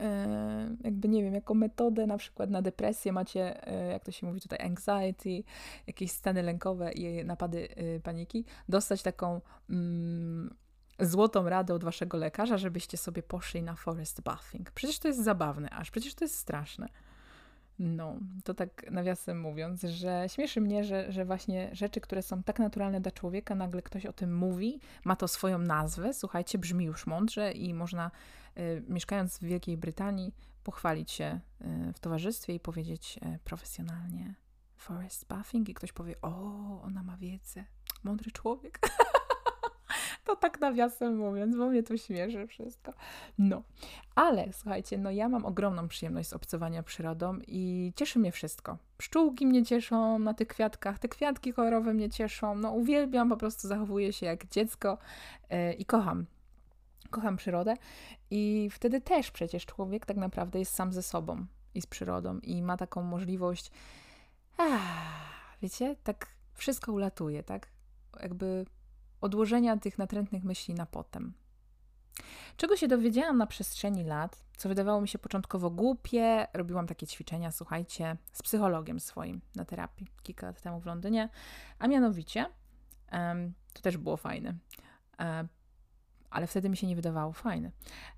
E, 0.00 0.76
jakby 0.84 1.08
nie 1.08 1.22
wiem, 1.22 1.34
jako 1.34 1.54
metodę 1.54 2.06
na 2.06 2.16
przykład 2.16 2.50
na 2.50 2.62
depresję 2.62 3.12
macie, 3.12 3.66
e, 3.66 3.86
jak 3.86 4.04
to 4.04 4.12
się 4.12 4.26
mówi 4.26 4.40
tutaj, 4.40 4.58
anxiety, 4.62 5.44
jakieś 5.86 6.10
stany 6.10 6.42
lękowe 6.42 6.92
i 6.92 7.24
napady 7.24 7.68
e, 7.76 8.00
paniki, 8.00 8.44
dostać 8.68 9.02
taką 9.02 9.40
mm, 9.70 10.54
złotą 11.00 11.48
radę 11.48 11.74
od 11.74 11.84
waszego 11.84 12.18
lekarza, 12.18 12.58
żebyście 12.58 12.96
sobie 12.96 13.22
poszli 13.22 13.62
na 13.62 13.74
forest 13.74 14.20
bathing. 14.20 14.70
Przecież 14.70 14.98
to 14.98 15.08
jest 15.08 15.24
zabawne, 15.24 15.70
aż 15.70 15.90
przecież 15.90 16.14
to 16.14 16.24
jest 16.24 16.38
straszne. 16.38 16.88
No, 17.78 18.16
to 18.44 18.54
tak 18.54 18.90
nawiasem 18.90 19.40
mówiąc, 19.40 19.82
że 19.82 20.24
śmieszy 20.28 20.60
mnie, 20.60 20.84
że, 20.84 21.12
że 21.12 21.24
właśnie 21.24 21.70
rzeczy, 21.72 22.00
które 22.00 22.22
są 22.22 22.42
tak 22.42 22.58
naturalne 22.58 23.00
dla 23.00 23.12
człowieka, 23.12 23.54
nagle 23.54 23.82
ktoś 23.82 24.06
o 24.06 24.12
tym 24.12 24.36
mówi, 24.36 24.80
ma 25.04 25.16
to 25.16 25.28
swoją 25.28 25.58
nazwę, 25.58 26.14
słuchajcie, 26.14 26.58
brzmi 26.58 26.84
już 26.84 27.06
mądrze 27.06 27.52
i 27.52 27.74
można 27.74 28.10
y, 28.58 28.82
mieszkając 28.88 29.38
w 29.38 29.42
Wielkiej 29.42 29.76
Brytanii 29.76 30.34
pochwalić 30.64 31.10
się 31.10 31.40
y, 31.60 31.92
w 31.92 32.00
towarzystwie 32.00 32.54
i 32.54 32.60
powiedzieć 32.60 33.18
y, 33.22 33.38
profesjonalnie 33.44 34.34
forest 34.76 35.26
bathing 35.28 35.68
i 35.68 35.74
ktoś 35.74 35.92
powie, 35.92 36.14
o, 36.22 36.82
ona 36.82 37.02
ma 37.02 37.16
wiedzę, 37.16 37.64
mądry 38.04 38.30
człowiek. 38.30 38.78
To 40.32 40.36
tak 40.36 40.60
nawiasem 40.60 41.16
mówiąc, 41.16 41.56
bo 41.56 41.68
mnie 41.68 41.82
to 41.82 41.96
śmieszy 41.96 42.46
wszystko. 42.46 42.92
No, 43.38 43.62
ale 44.14 44.52
słuchajcie, 44.52 44.98
no 44.98 45.10
ja 45.10 45.28
mam 45.28 45.44
ogromną 45.44 45.88
przyjemność 45.88 46.28
z 46.28 46.32
obcowania 46.32 46.82
przyrodą 46.82 47.38
i 47.46 47.92
cieszy 47.96 48.18
mnie 48.18 48.32
wszystko. 48.32 48.78
Pszczółki 48.98 49.46
mnie 49.46 49.64
cieszą 49.64 50.18
na 50.18 50.34
tych 50.34 50.48
kwiatkach, 50.48 50.98
te 50.98 51.08
kwiatki 51.08 51.52
kolorowe 51.52 51.94
mnie 51.94 52.10
cieszą, 52.10 52.54
no 52.54 52.70
uwielbiam, 52.72 53.28
po 53.28 53.36
prostu 53.36 53.68
zachowuję 53.68 54.12
się 54.12 54.26
jak 54.26 54.46
dziecko 54.46 54.98
yy, 55.50 55.72
i 55.72 55.84
kocham 55.84 56.26
kocham 57.10 57.36
przyrodę 57.36 57.74
i 58.30 58.68
wtedy 58.72 59.00
też 59.00 59.30
przecież 59.30 59.66
człowiek 59.66 60.06
tak 60.06 60.16
naprawdę 60.16 60.58
jest 60.58 60.74
sam 60.74 60.92
ze 60.92 61.02
sobą 61.02 61.46
i 61.74 61.82
z 61.82 61.86
przyrodą 61.86 62.38
i 62.38 62.62
ma 62.62 62.76
taką 62.76 63.02
możliwość, 63.02 63.70
ah, 64.58 64.80
wiecie, 65.62 65.96
tak 66.04 66.26
wszystko 66.54 66.92
ulatuje, 66.92 67.42
tak? 67.42 67.68
Jakby 68.22 68.66
odłożenia 69.22 69.76
tych 69.76 69.98
natrętnych 69.98 70.44
myśli 70.44 70.74
na 70.74 70.86
potem. 70.86 71.32
Czego 72.56 72.76
się 72.76 72.88
dowiedziałam 72.88 73.38
na 73.38 73.46
przestrzeni 73.46 74.04
lat, 74.04 74.44
co 74.56 74.68
wydawało 74.68 75.00
mi 75.00 75.08
się 75.08 75.18
początkowo 75.18 75.70
głupie, 75.70 76.46
robiłam 76.54 76.86
takie 76.86 77.06
ćwiczenia, 77.06 77.50
słuchajcie, 77.50 78.16
z 78.32 78.42
psychologiem 78.42 79.00
swoim 79.00 79.40
na 79.54 79.64
terapii 79.64 80.06
kilka 80.22 80.46
lat 80.46 80.62
temu 80.62 80.80
w 80.80 80.86
Londynie, 80.86 81.28
a 81.78 81.86
mianowicie, 81.88 82.46
to 83.72 83.82
też 83.82 83.96
było 83.96 84.16
fajne, 84.16 84.54
um, 85.18 85.48
ale 86.30 86.46
wtedy 86.46 86.68
mi 86.68 86.76
się 86.76 86.86
nie 86.86 86.96
wydawało 86.96 87.32
fajne. 87.32 87.70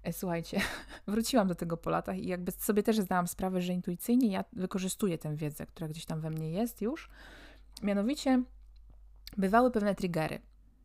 E, 0.02 0.12
słuchajcie, 0.12 0.60
wróciłam 1.06 1.48
do 1.48 1.54
tego 1.54 1.76
po 1.76 1.90
latach 1.90 2.18
i 2.18 2.26
jakby 2.26 2.52
sobie 2.52 2.82
też 2.82 3.00
zdałam 3.00 3.28
sprawę, 3.28 3.62
że 3.62 3.72
intuicyjnie 3.72 4.28
ja 4.28 4.44
wykorzystuję 4.52 5.18
tę 5.18 5.36
wiedzę, 5.36 5.66
która 5.66 5.88
gdzieś 5.88 6.04
tam 6.04 6.20
we 6.20 6.30
mnie 6.30 6.50
jest 6.50 6.82
już. 6.82 7.10
Mianowicie, 7.82 8.42
bywały 9.36 9.70
pewne 9.70 9.94
triggery 9.94 10.40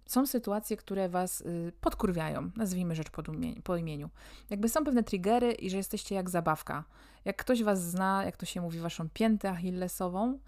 są 0.10 0.26
sytuacje, 0.26 0.78
które 0.78 1.10
was 1.10 1.42
y, 1.42 1.72
podkurwiają, 1.82 2.52
nazwijmy 2.56 2.96
rzecz 2.96 3.08
po 3.64 3.76
imieniu. 3.76 4.10
Jakby 4.50 4.70
są 4.70 4.84
pewne 4.84 5.04
triggery 5.04 5.52
i 5.52 5.70
że 5.70 5.78
jesteście 5.78 6.16
jak 6.16 6.30
zabawka. 6.30 6.84
Jak 7.26 7.38
ktoś 7.38 7.64
was 7.64 7.82
zna, 7.82 8.26
jak 8.26 8.38
to 8.38 8.46
się 8.46 8.62
mówi, 8.62 8.80
waszą 8.80 9.10
piętę 9.10 9.50
achillesową, 9.50 10.40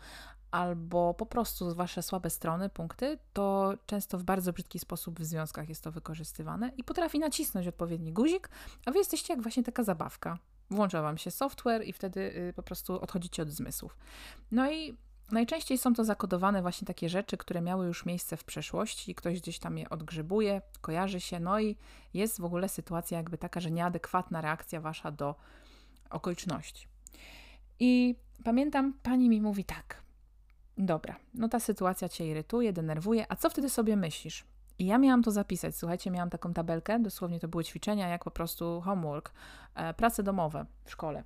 albo 0.51 1.13
po 1.13 1.25
prostu 1.25 1.75
wasze 1.75 2.03
słabe 2.03 2.29
strony, 2.29 2.69
punkty, 2.69 3.17
to 3.33 3.73
często 3.85 4.17
w 4.17 4.23
bardzo 4.23 4.53
brzydki 4.53 4.79
sposób 4.79 5.19
w 5.19 5.25
związkach 5.25 5.69
jest 5.69 5.83
to 5.83 5.91
wykorzystywane 5.91 6.71
i 6.77 6.83
potrafi 6.83 7.19
nacisnąć 7.19 7.67
odpowiedni 7.67 8.13
guzik, 8.13 8.49
a 8.85 8.91
wy 8.91 8.97
jesteście 8.97 9.33
jak 9.33 9.41
właśnie 9.41 9.63
taka 9.63 9.83
zabawka. 9.83 10.37
Włącza 10.69 11.01
wam 11.01 11.17
się 11.17 11.31
software 11.31 11.83
i 11.83 11.93
wtedy 11.93 12.19
y, 12.49 12.53
po 12.55 12.63
prostu 12.63 13.01
odchodzicie 13.01 13.43
od 13.43 13.49
zmysłów. 13.49 13.97
No 14.51 14.71
i 14.71 14.97
Najczęściej 15.31 15.77
są 15.77 15.93
to 15.93 16.03
zakodowane 16.03 16.61
właśnie 16.61 16.88
takie 16.88 17.09
rzeczy, 17.09 17.38
które 17.38 17.61
miały 17.61 17.85
już 17.85 18.05
miejsce 18.05 18.38
w 18.38 18.43
przeszłości, 18.43 19.15
ktoś 19.15 19.41
gdzieś 19.41 19.59
tam 19.59 19.77
je 19.77 19.89
odgrzebuje, 19.89 20.61
kojarzy 20.81 21.19
się, 21.19 21.39
no 21.39 21.59
i 21.59 21.77
jest 22.13 22.41
w 22.41 22.45
ogóle 22.45 22.69
sytuacja 22.69 23.17
jakby 23.17 23.38
taka, 23.38 23.59
że 23.59 23.71
nieadekwatna 23.71 24.41
reakcja 24.41 24.81
wasza 24.81 25.11
do 25.11 25.35
okoliczności. 26.09 26.88
I 27.79 28.15
pamiętam, 28.43 28.93
pani 29.03 29.29
mi 29.29 29.41
mówi 29.41 29.65
tak: 29.65 30.03
Dobra, 30.77 31.15
no 31.33 31.50
ta 31.50 31.59
sytuacja 31.59 32.09
cię 32.09 32.27
irytuje, 32.27 32.73
denerwuje, 32.73 33.25
a 33.29 33.35
co 33.35 33.50
wtedy 33.50 33.69
sobie 33.69 33.95
myślisz? 33.95 34.45
I 34.79 34.85
ja 34.85 34.97
miałam 34.97 35.23
to 35.23 35.31
zapisać. 35.31 35.75
Słuchajcie, 35.75 36.11
miałam 36.11 36.29
taką 36.29 36.53
tabelkę, 36.53 37.00
dosłownie 37.00 37.39
to 37.39 37.47
były 37.47 37.63
ćwiczenia, 37.63 38.07
jak 38.07 38.23
po 38.23 38.31
prostu 38.31 38.81
homework, 38.81 39.31
e, 39.75 39.93
prace 39.93 40.23
domowe 40.23 40.65
w 40.85 40.91
szkole. 40.91 41.23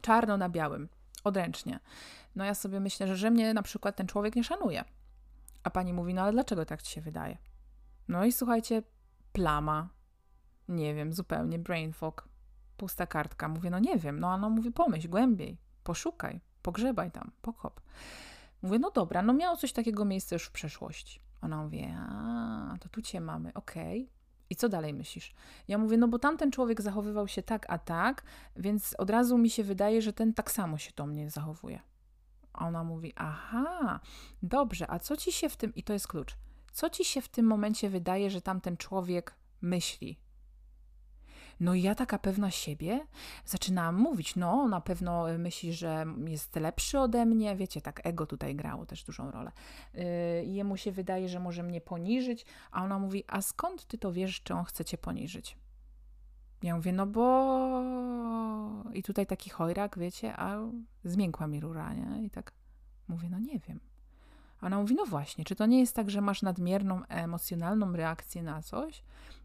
Czarno 0.00 0.36
na 0.36 0.48
białym 0.48 0.88
odręcznie. 1.26 1.80
No 2.36 2.44
ja 2.44 2.54
sobie 2.54 2.80
myślę, 2.80 3.06
że, 3.06 3.16
że 3.16 3.30
mnie 3.30 3.54
na 3.54 3.62
przykład 3.62 3.96
ten 3.96 4.06
człowiek 4.06 4.36
nie 4.36 4.44
szanuje. 4.44 4.84
A 5.62 5.70
pani 5.70 5.92
mówi, 5.92 6.14
no 6.14 6.22
ale 6.22 6.32
dlaczego 6.32 6.66
tak 6.66 6.82
ci 6.82 6.92
się 6.92 7.00
wydaje? 7.00 7.38
No 8.08 8.24
i 8.24 8.32
słuchajcie, 8.32 8.82
plama, 9.32 9.88
nie 10.68 10.94
wiem, 10.94 11.12
zupełnie 11.12 11.58
brain 11.58 11.92
fog, 11.92 12.28
pusta 12.76 13.06
kartka. 13.06 13.48
Mówię, 13.48 13.70
no 13.70 13.78
nie 13.78 13.98
wiem, 13.98 14.20
no 14.20 14.28
ona 14.28 14.48
mówi, 14.48 14.70
pomyśl 14.72 15.08
głębiej, 15.08 15.58
poszukaj, 15.84 16.40
pogrzebaj 16.62 17.10
tam, 17.10 17.30
pokop. 17.42 17.80
Mówię, 18.62 18.78
no 18.78 18.90
dobra, 18.90 19.22
no 19.22 19.32
miało 19.32 19.56
coś 19.56 19.72
takiego 19.72 20.04
miejsce 20.04 20.34
już 20.34 20.44
w 20.44 20.52
przeszłości. 20.52 21.20
Ona 21.42 21.62
mówi, 21.62 21.94
a, 21.98 22.76
to 22.80 22.88
tu 22.88 23.02
cię 23.02 23.20
mamy, 23.20 23.54
okej. 23.54 24.02
Okay. 24.02 24.15
I 24.50 24.56
co 24.56 24.68
dalej 24.68 24.94
myślisz? 24.94 25.34
Ja 25.68 25.78
mówię, 25.78 25.96
no 25.96 26.08
bo 26.08 26.18
tamten 26.18 26.52
człowiek 26.52 26.82
zachowywał 26.82 27.28
się 27.28 27.42
tak, 27.42 27.66
a 27.68 27.78
tak, 27.78 28.22
więc 28.56 28.94
od 28.98 29.10
razu 29.10 29.38
mi 29.38 29.50
się 29.50 29.64
wydaje, 29.64 30.02
że 30.02 30.12
ten 30.12 30.34
tak 30.34 30.50
samo 30.50 30.78
się 30.78 30.92
do 30.96 31.06
mnie 31.06 31.30
zachowuje. 31.30 31.80
Ona 32.54 32.84
mówi, 32.84 33.12
aha, 33.16 34.00
dobrze, 34.42 34.90
a 34.90 34.98
co 34.98 35.16
ci 35.16 35.32
się 35.32 35.48
w 35.48 35.56
tym, 35.56 35.74
i 35.74 35.82
to 35.82 35.92
jest 35.92 36.08
klucz, 36.08 36.36
co 36.72 36.90
ci 36.90 37.04
się 37.04 37.20
w 37.20 37.28
tym 37.28 37.46
momencie 37.46 37.90
wydaje, 37.90 38.30
że 38.30 38.42
tamten 38.42 38.76
człowiek 38.76 39.34
myśli? 39.60 40.18
No 41.60 41.74
i 41.74 41.82
ja 41.82 41.94
taka 41.94 42.18
pewna 42.18 42.50
siebie 42.50 43.06
zaczynałam 43.44 43.96
mówić, 43.96 44.36
no 44.36 44.68
na 44.68 44.80
pewno 44.80 45.26
myśli, 45.38 45.72
że 45.72 46.06
jest 46.26 46.56
lepszy 46.56 46.98
ode 46.98 47.26
mnie, 47.26 47.56
wiecie, 47.56 47.80
tak 47.80 48.06
ego 48.06 48.26
tutaj 48.26 48.54
grało 48.54 48.86
też 48.86 49.04
dużą 49.04 49.30
rolę. 49.30 49.52
Yy, 49.94 50.04
jemu 50.44 50.76
się 50.76 50.92
wydaje, 50.92 51.28
że 51.28 51.40
może 51.40 51.62
mnie 51.62 51.80
poniżyć, 51.80 52.46
a 52.70 52.84
ona 52.84 52.98
mówi, 52.98 53.24
a 53.28 53.42
skąd 53.42 53.86
ty 53.86 53.98
to 53.98 54.12
wiesz, 54.12 54.42
czy 54.42 54.54
on 54.54 54.64
chce 54.64 54.84
cię 54.84 54.98
poniżyć? 54.98 55.56
Ja 56.62 56.76
mówię, 56.76 56.92
no 56.92 57.06
bo... 57.06 57.24
I 58.94 59.02
tutaj 59.02 59.26
taki 59.26 59.50
chojrak, 59.50 59.98
wiecie, 59.98 60.36
a 60.36 60.58
zmiękła 61.04 61.46
mi 61.46 61.60
rura, 61.60 61.94
nie? 61.94 62.24
I 62.24 62.30
tak 62.30 62.52
mówię, 63.08 63.28
no 63.30 63.38
nie 63.38 63.58
wiem. 63.58 63.80
Ona 64.66 64.78
mówi, 64.78 64.94
no 64.94 65.06
właśnie, 65.06 65.44
czy 65.44 65.56
to 65.56 65.66
nie 65.66 65.80
jest 65.80 65.96
tak, 65.96 66.10
że 66.10 66.20
masz 66.20 66.42
nadmierną 66.42 67.04
emocjonalną 67.04 67.92
reakcję 67.92 68.42
na 68.42 68.62
coś, 68.62 69.02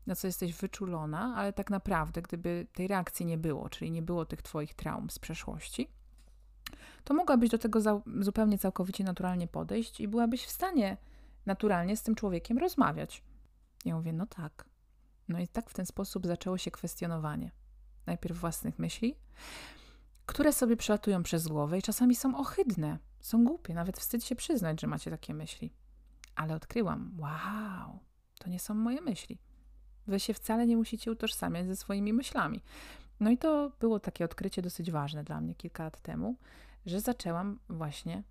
na 0.08 0.16
co 0.16 0.28
jesteś 0.28 0.54
wyczulona, 0.54 1.34
ale 1.36 1.54
tak 1.54 1.70
naprawdę, 1.70 2.22
gdyby 2.22 2.68
tej 2.74 2.88
reakcji 2.88 3.26
nie 3.26 3.38
było, 3.38 3.70
czyli 3.70 3.92
nie 3.92 4.02
było 4.02 4.26
tych 4.26 4.42
twoich 4.42 4.74
traum 4.74 5.10
z 5.10 5.20
przeszłości, 5.20 5.88
to 7.04 7.14
mogłabyś 7.14 7.50
do 7.50 7.58
tego 7.58 8.04
zupełnie 8.20 8.58
całkowicie 8.58 9.04
naturalnie 9.04 9.48
podejść 9.48 10.00
i 10.00 10.08
byłabyś 10.08 10.46
w 10.46 10.52
stanie 10.52 10.98
naturalnie 11.46 11.98
z 11.98 12.04
tym 12.04 12.16
człowiekiem 12.16 12.58
rozmawiać. 12.58 13.24
Ja 13.86 13.96
mówię, 13.96 14.14
no 14.14 14.26
tak. 14.26 14.66
No 15.28 15.40
i 15.40 15.48
tak 15.48 15.70
w 15.70 15.74
ten 15.74 15.86
sposób 15.86 16.28
zaczęło 16.28 16.58
się 16.58 16.72
kwestionowanie. 16.72 17.52
Najpierw 18.06 18.38
własnych 18.38 18.80
myśli, 18.80 19.16
które 20.26 20.54
sobie 20.54 20.78
przelatują 20.78 21.24
przez 21.24 21.48
głowę 21.48 21.78
i 21.78 21.82
czasami 21.82 22.16
są 22.16 22.38
ohydne, 22.38 23.00
są 23.20 23.44
głupie, 23.44 23.74
nawet 23.74 24.00
wstyd 24.00 24.24
się 24.24 24.36
przyznać, 24.36 24.82
że 24.82 24.88
macie 24.88 25.12
takie 25.12 25.34
myśli. 25.34 25.74
Ale 26.36 26.56
odkryłam, 26.56 27.12
wow, 27.18 28.00
to 28.40 28.50
nie 28.50 28.60
są 28.60 28.74
moje 28.74 29.02
myśli. 29.02 29.38
Wy 30.08 30.20
się 30.20 30.34
wcale 30.34 30.68
nie 30.68 30.78
musicie 30.78 31.12
utożsamiać 31.12 31.68
ze 31.68 31.76
swoimi 31.76 32.14
myślami. 32.14 32.62
No 33.20 33.30
i 33.30 33.38
to 33.38 33.72
było 33.80 34.00
takie 34.00 34.26
odkrycie 34.26 34.62
dosyć 34.62 34.92
ważne 34.92 35.24
dla 35.24 35.42
mnie 35.42 35.56
kilka 35.56 35.84
lat 35.84 36.02
temu, 36.02 36.36
że 36.86 37.00
zaczęłam 37.00 37.60
właśnie 37.70 38.24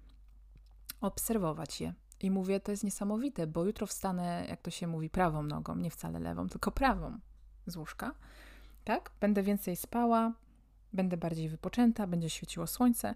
obserwować 1.00 1.80
je. 1.80 1.94
I 2.20 2.30
mówię, 2.30 2.61
to 2.61 2.70
jest 2.70 2.85
niesamowite, 2.85 3.47
bo 3.47 3.64
jutro 3.64 3.87
wstanę, 3.87 4.47
jak 4.49 4.62
to 4.62 4.70
się 4.70 4.87
mówi, 4.87 5.11
prawą 5.11 5.42
nogą, 5.42 5.76
nie 5.76 5.90
wcale 5.90 6.18
lewą, 6.18 6.49
tylko 6.49 6.70
prawą 6.70 7.18
z 7.66 7.76
łóżka. 7.76 8.14
Tak? 8.85 9.11
Będę 9.20 9.42
więcej 9.42 9.76
spała, 9.76 10.32
będę 10.92 11.16
bardziej 11.16 11.49
wypoczęta, 11.49 12.06
będzie 12.06 12.30
świeciło 12.30 12.66
słońce 12.66 13.14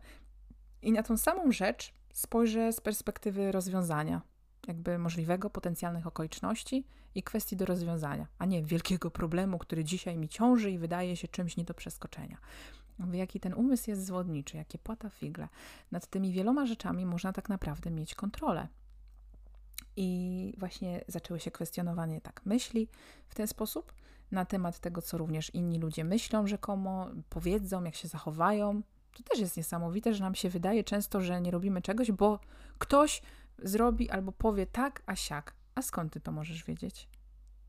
i 0.83 0.93
na 0.93 1.02
tą 1.02 1.16
samą 1.16 1.52
rzecz 1.52 1.93
spojrzę 2.12 2.73
z 2.73 2.81
perspektywy 2.81 3.52
rozwiązania. 3.52 4.23
jakby 4.66 4.99
możliwego, 4.99 5.50
potencjalnych 5.50 6.07
okoliczności 6.07 6.85
i 7.14 7.23
kwestii 7.23 7.57
do 7.57 7.64
rozwiązania, 7.64 8.26
a 8.38 8.45
nie 8.45 8.62
wielkiego 8.62 9.11
problemu, 9.11 9.59
który 9.59 9.85
dzisiaj 9.85 10.16
mi 10.16 10.28
ciąży 10.28 10.71
i 10.71 10.78
wydaje 10.78 11.16
się 11.16 11.28
czymś 11.28 11.57
nie 11.57 11.64
do 11.64 11.75
przeskoczenia. 11.75 12.38
Jaki 13.12 13.40
ten 13.40 13.54
umysł 13.54 13.90
jest 13.90 14.07
zwodniczy, 14.07 14.57
jakie 14.57 14.78
płata 14.78 15.11
figle. 15.11 15.49
Nad 15.90 16.07
tymi 16.07 16.33
wieloma 16.33 16.66
rzeczami 16.66 17.07
można 17.07 17.33
tak 17.33 17.49
naprawdę 17.49 17.90
mieć 17.90 18.14
kontrolę. 18.14 18.69
I 19.97 20.52
właśnie 20.59 21.04
zaczęły 21.09 21.40
się 21.40 21.50
kwestionowanie 21.50 22.21
tak 22.21 22.47
myśli 22.47 22.88
w 23.28 23.35
ten 23.35 23.47
sposób 23.47 23.95
na 24.35 24.45
temat 24.45 24.81
tego, 24.81 25.03
co 25.03 25.19
również 25.19 25.55
inni 25.55 25.79
ludzie 25.79 26.05
myślą 26.05 26.47
rzekomo, 26.47 27.07
powiedzą, 27.29 27.85
jak 27.85 27.95
się 27.95 28.09
zachowają. 28.09 28.83
To 29.12 29.23
też 29.23 29.41
jest 29.41 29.57
niesamowite, 29.57 30.14
że 30.14 30.25
nam 30.25 30.35
się 30.35 30.49
wydaje 30.49 30.85
często, 30.85 31.21
że 31.21 31.41
nie 31.41 31.50
robimy 31.50 31.83
czegoś, 31.83 32.12
bo 32.12 32.41
ktoś 32.79 33.23
zrobi 33.59 34.11
albo 34.11 34.33
powie 34.33 34.67
tak, 34.67 35.03
a 35.07 35.17
siak. 35.17 35.55
A 35.75 35.83
skąd 35.83 36.12
ty 36.12 36.21
to 36.21 36.33
możesz 36.33 36.64
wiedzieć? 36.64 37.09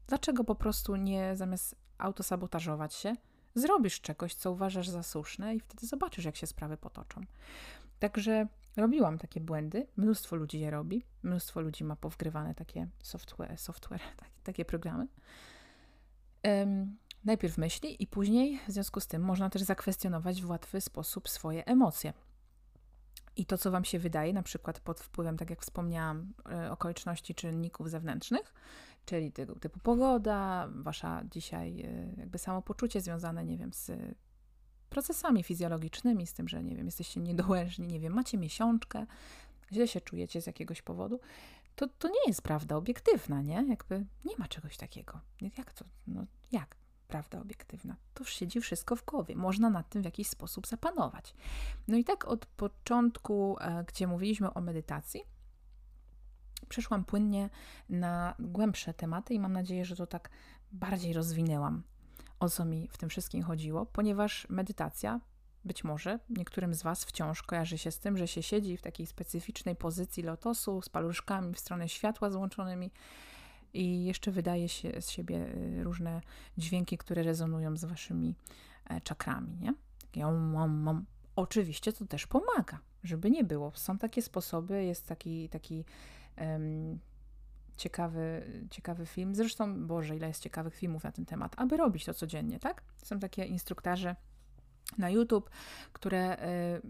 Dlaczego 0.08 0.44
po 0.44 0.56
prostu 0.56 0.96
nie 0.96 1.36
zamiast 1.36 1.76
autosabotażować 1.98 2.94
się, 2.94 3.14
zrobisz 3.56 4.02
czegoś, 4.02 4.36
co 4.36 4.52
uważasz 4.52 4.90
za 4.90 5.04
słuszne 5.04 5.56
i 5.56 5.60
wtedy 5.60 5.88
zobaczysz, 5.88 6.26
jak 6.26 6.36
się 6.36 6.48
sprawy 6.48 6.78
potoczą. 6.78 7.22
Także 8.00 8.48
robiłam 8.78 9.18
takie 9.18 9.42
błędy, 9.42 9.88
mnóstwo 9.98 10.36
ludzi 10.36 10.60
je 10.60 10.72
robi, 10.72 11.06
mnóstwo 11.24 11.62
ludzi 11.62 11.84
ma 11.84 11.96
powgrywane 11.96 12.56
takie 12.56 12.88
software, 13.04 13.58
software 13.58 14.02
takie, 14.18 14.32
takie 14.44 14.66
programy. 14.66 15.08
Um, 16.46 16.98
najpierw 17.26 17.58
myśli 17.58 18.04
i 18.04 18.08
później 18.08 18.60
w 18.68 18.72
związku 18.72 19.00
z 19.00 19.08
tym 19.08 19.22
można 19.22 19.50
też 19.50 19.62
zakwestionować 19.62 20.42
w 20.42 20.50
łatwy 20.50 20.82
sposób 20.82 21.30
swoje 21.30 21.66
emocje. 21.66 22.14
I 23.36 23.46
to, 23.46 23.58
co 23.58 23.72
Wam 23.72 23.86
się 23.86 24.00
wydaje, 24.00 24.34
na 24.34 24.44
przykład 24.44 24.80
pod 24.80 25.00
wpływem, 25.00 25.38
tak 25.38 25.50
jak 25.50 25.62
wspomniałam, 25.62 26.34
e, 26.52 26.72
okoliczności 26.72 27.36
czynników 27.36 27.90
zewnętrznych, 27.90 28.54
czyli 29.06 29.32
tego 29.32 29.56
typu 29.56 29.80
pogoda, 29.80 30.70
Wasza 30.72 31.24
dzisiaj 31.32 31.82
e, 31.82 32.14
jakby 32.18 32.38
samopoczucie 32.38 33.02
związane, 33.02 33.46
nie 33.46 33.58
wiem, 33.58 33.74
z 33.74 33.92
procesami 34.90 35.44
fizjologicznymi, 35.44 36.28
z 36.28 36.34
tym, 36.34 36.48
że 36.48 36.64
nie 36.64 36.76
wiem, 36.76 36.86
jesteście 36.86 37.20
niedołężni, 37.20 37.88
nie 37.88 38.00
wiem, 38.00 38.14
macie 38.14 38.38
miesiączkę, 38.38 39.06
źle 39.74 39.88
się 39.88 40.02
czujecie 40.02 40.42
z 40.42 40.48
jakiegoś 40.48 40.82
powodu, 40.82 41.20
to, 41.76 41.88
to 41.88 42.08
nie 42.08 42.28
jest 42.28 42.42
prawda 42.42 42.76
obiektywna, 42.76 43.42
nie? 43.42 43.66
Jakby 43.70 44.06
nie 44.26 44.38
ma 44.38 44.48
czegoś 44.48 44.78
takiego. 44.78 45.20
Jak 45.58 45.74
to? 45.74 45.86
No 46.08 46.26
jak? 46.52 46.76
Prawda 47.08 47.42
obiektywna. 47.42 47.96
To 48.14 48.24
już 48.24 48.34
siedzi 48.34 48.62
wszystko 48.62 48.96
w 48.96 49.06
głowie. 49.06 49.36
Można 49.36 49.70
nad 49.70 49.90
tym 49.90 50.02
w 50.02 50.06
jakiś 50.06 50.28
sposób 50.28 50.68
zapanować. 50.68 51.36
No 51.88 51.98
i 51.98 52.04
tak 52.04 52.26
od 52.26 52.46
początku, 52.46 53.58
e, 53.62 53.84
gdzie 53.88 54.08
mówiliśmy 54.08 54.54
o 54.54 54.62
medytacji, 54.62 55.22
przeszłam 56.70 57.06
płynnie 57.06 57.50
na 57.90 58.36
głębsze 58.40 58.94
tematy 58.94 59.34
i 59.34 59.40
mam 59.40 59.54
nadzieję, 59.54 59.86
że 59.86 59.96
to 59.96 60.08
tak 60.08 60.30
bardziej 60.72 61.14
rozwinęłam 61.14 61.84
o 62.40 62.50
co 62.50 62.66
mi 62.66 62.88
w 62.88 62.98
tym 62.98 63.10
wszystkim 63.10 63.44
chodziło, 63.44 63.86
ponieważ 63.86 64.48
medytacja 64.50 65.20
być 65.66 65.84
może 65.84 66.20
niektórym 66.30 66.74
z 66.74 66.84
Was 66.84 67.06
wciąż 67.06 67.44
kojarzy 67.44 67.78
się 67.78 67.92
z 67.92 68.00
tym, 68.00 68.18
że 68.18 68.28
się 68.28 68.44
siedzi 68.44 68.78
w 68.78 68.82
takiej 68.82 69.06
specyficznej 69.06 69.76
pozycji 69.76 70.24
lotosu 70.24 70.82
z 70.82 70.90
paluszkami 70.90 71.54
w 71.54 71.60
stronę 71.60 71.90
światła 71.90 72.30
złączonymi 72.30 72.92
i 73.74 74.06
jeszcze 74.06 74.32
wydaje 74.32 74.70
się 74.70 75.02
z 75.02 75.10
siebie 75.10 75.36
y, 75.36 75.84
różne 75.84 76.22
dźwięki, 76.58 76.98
które 76.98 77.24
rezonują 77.24 77.78
z 77.78 77.86
Waszymi 77.86 78.36
e, 78.90 79.02
czakrami, 79.02 79.58
nie? 79.60 79.74
Om, 80.26 80.56
om, 80.56 80.88
om. 80.88 81.06
Oczywiście 81.36 81.94
to 81.94 82.06
też 82.06 82.28
pomaga, 82.28 82.80
żeby 83.04 83.32
nie 83.32 83.44
było. 83.44 83.72
Są 83.76 83.98
takie 83.98 84.22
sposoby, 84.22 84.84
jest 84.84 85.08
taki, 85.08 85.50
taki 85.50 85.86
um, 86.38 87.00
ciekawy, 87.78 88.52
ciekawy 88.70 89.06
film. 89.06 89.36
Zresztą, 89.36 89.88
Boże, 89.88 90.16
ile 90.16 90.28
jest 90.28 90.44
ciekawych 90.44 90.76
filmów 90.76 91.04
na 91.04 91.12
ten 91.12 91.26
temat, 91.26 91.54
aby 91.58 91.78
robić 91.78 92.06
to 92.06 92.14
codziennie, 92.14 92.60
tak? 92.60 92.84
Są 93.04 93.20
takie 93.20 93.46
instruktarze 93.46 94.16
na 94.98 95.10
YouTube, 95.10 95.50
które 95.94 96.38
y, 96.38 96.82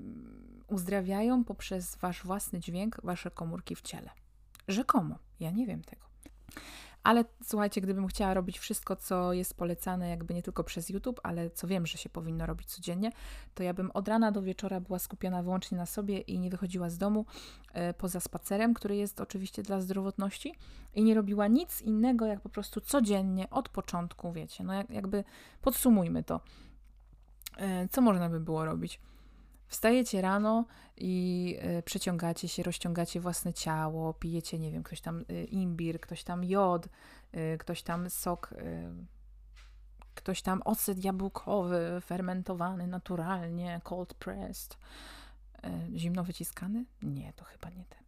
uzdrawiają 0.68 1.44
poprzez 1.44 1.96
wasz 1.96 2.24
własny 2.24 2.60
dźwięk 2.60 2.98
wasze 3.04 3.32
komórki 3.32 3.76
w 3.76 3.82
ciele. 3.82 4.10
Rzekomo, 4.68 5.16
ja 5.40 5.52
nie 5.52 5.68
wiem 5.68 5.82
tego. 5.84 6.06
Ale 7.04 7.26
słuchajcie, 7.44 7.82
gdybym 7.82 8.08
chciała 8.08 8.34
robić 8.34 8.60
wszystko, 8.60 8.96
co 8.96 9.34
jest 9.34 9.58
polecane, 9.58 10.10
jakby 10.10 10.34
nie 10.34 10.44
tylko 10.44 10.64
przez 10.64 10.90
YouTube, 10.90 11.20
ale 11.24 11.50
co 11.50 11.68
wiem, 11.68 11.86
że 11.86 11.98
się 11.98 12.10
powinno 12.10 12.46
robić 12.46 12.68
codziennie, 12.68 13.12
to 13.54 13.64
ja 13.64 13.74
bym 13.74 13.92
od 13.92 14.08
rana 14.08 14.32
do 14.32 14.42
wieczora 14.42 14.80
była 14.80 15.00
skupiona 15.00 15.44
wyłącznie 15.44 15.78
na 15.78 15.86
sobie 15.86 16.20
i 16.20 16.40
nie 16.40 16.50
wychodziła 16.50 16.90
z 16.90 16.98
domu 16.98 17.26
e, 17.74 17.94
poza 17.94 18.20
spacerem, 18.20 18.74
który 18.74 18.96
jest 18.96 19.22
oczywiście 19.22 19.64
dla 19.64 19.82
zdrowotności, 19.82 20.56
i 20.96 21.04
nie 21.04 21.16
robiła 21.16 21.48
nic 21.48 21.82
innego, 21.82 22.26
jak 22.26 22.42
po 22.42 22.50
prostu 22.50 22.82
codziennie 22.82 23.50
od 23.50 23.70
początku, 23.70 24.32
wiecie. 24.32 24.64
No 24.64 24.74
jakby 24.90 25.24
podsumujmy 25.62 26.24
to. 26.24 26.42
E, 27.58 27.88
co 27.88 28.02
można 28.02 28.30
by 28.30 28.40
było 28.40 28.66
robić? 28.66 29.00
Wstajecie 29.68 30.22
rano 30.22 30.66
i 30.98 31.58
y, 31.80 31.84
przeciągacie 31.84 32.48
się, 32.48 32.64
rozciągacie 32.64 33.20
własne 33.20 33.54
ciało, 33.54 34.14
pijecie, 34.14 34.60
nie 34.60 34.72
wiem, 34.72 34.84
ktoś 34.84 35.02
tam 35.02 35.26
y, 35.32 35.44
imbir, 35.44 36.00
ktoś 36.00 36.24
tam 36.24 36.44
jod, 36.44 36.88
ktoś 37.60 37.84
tam 37.84 38.10
sok, 38.10 38.54
ktoś 40.16 40.42
tam 40.42 40.62
ocet 40.66 41.04
jabłkowy, 41.04 42.02
fermentowany 42.06 42.88
naturalnie, 42.88 43.82
cold 43.84 44.14
pressed. 44.14 44.78
Zimno 45.96 46.24
wyciskany? 46.24 46.86
Nie, 47.02 47.34
to 47.34 47.46
chyba 47.46 47.70
nie 47.70 47.86
ten. 47.86 48.04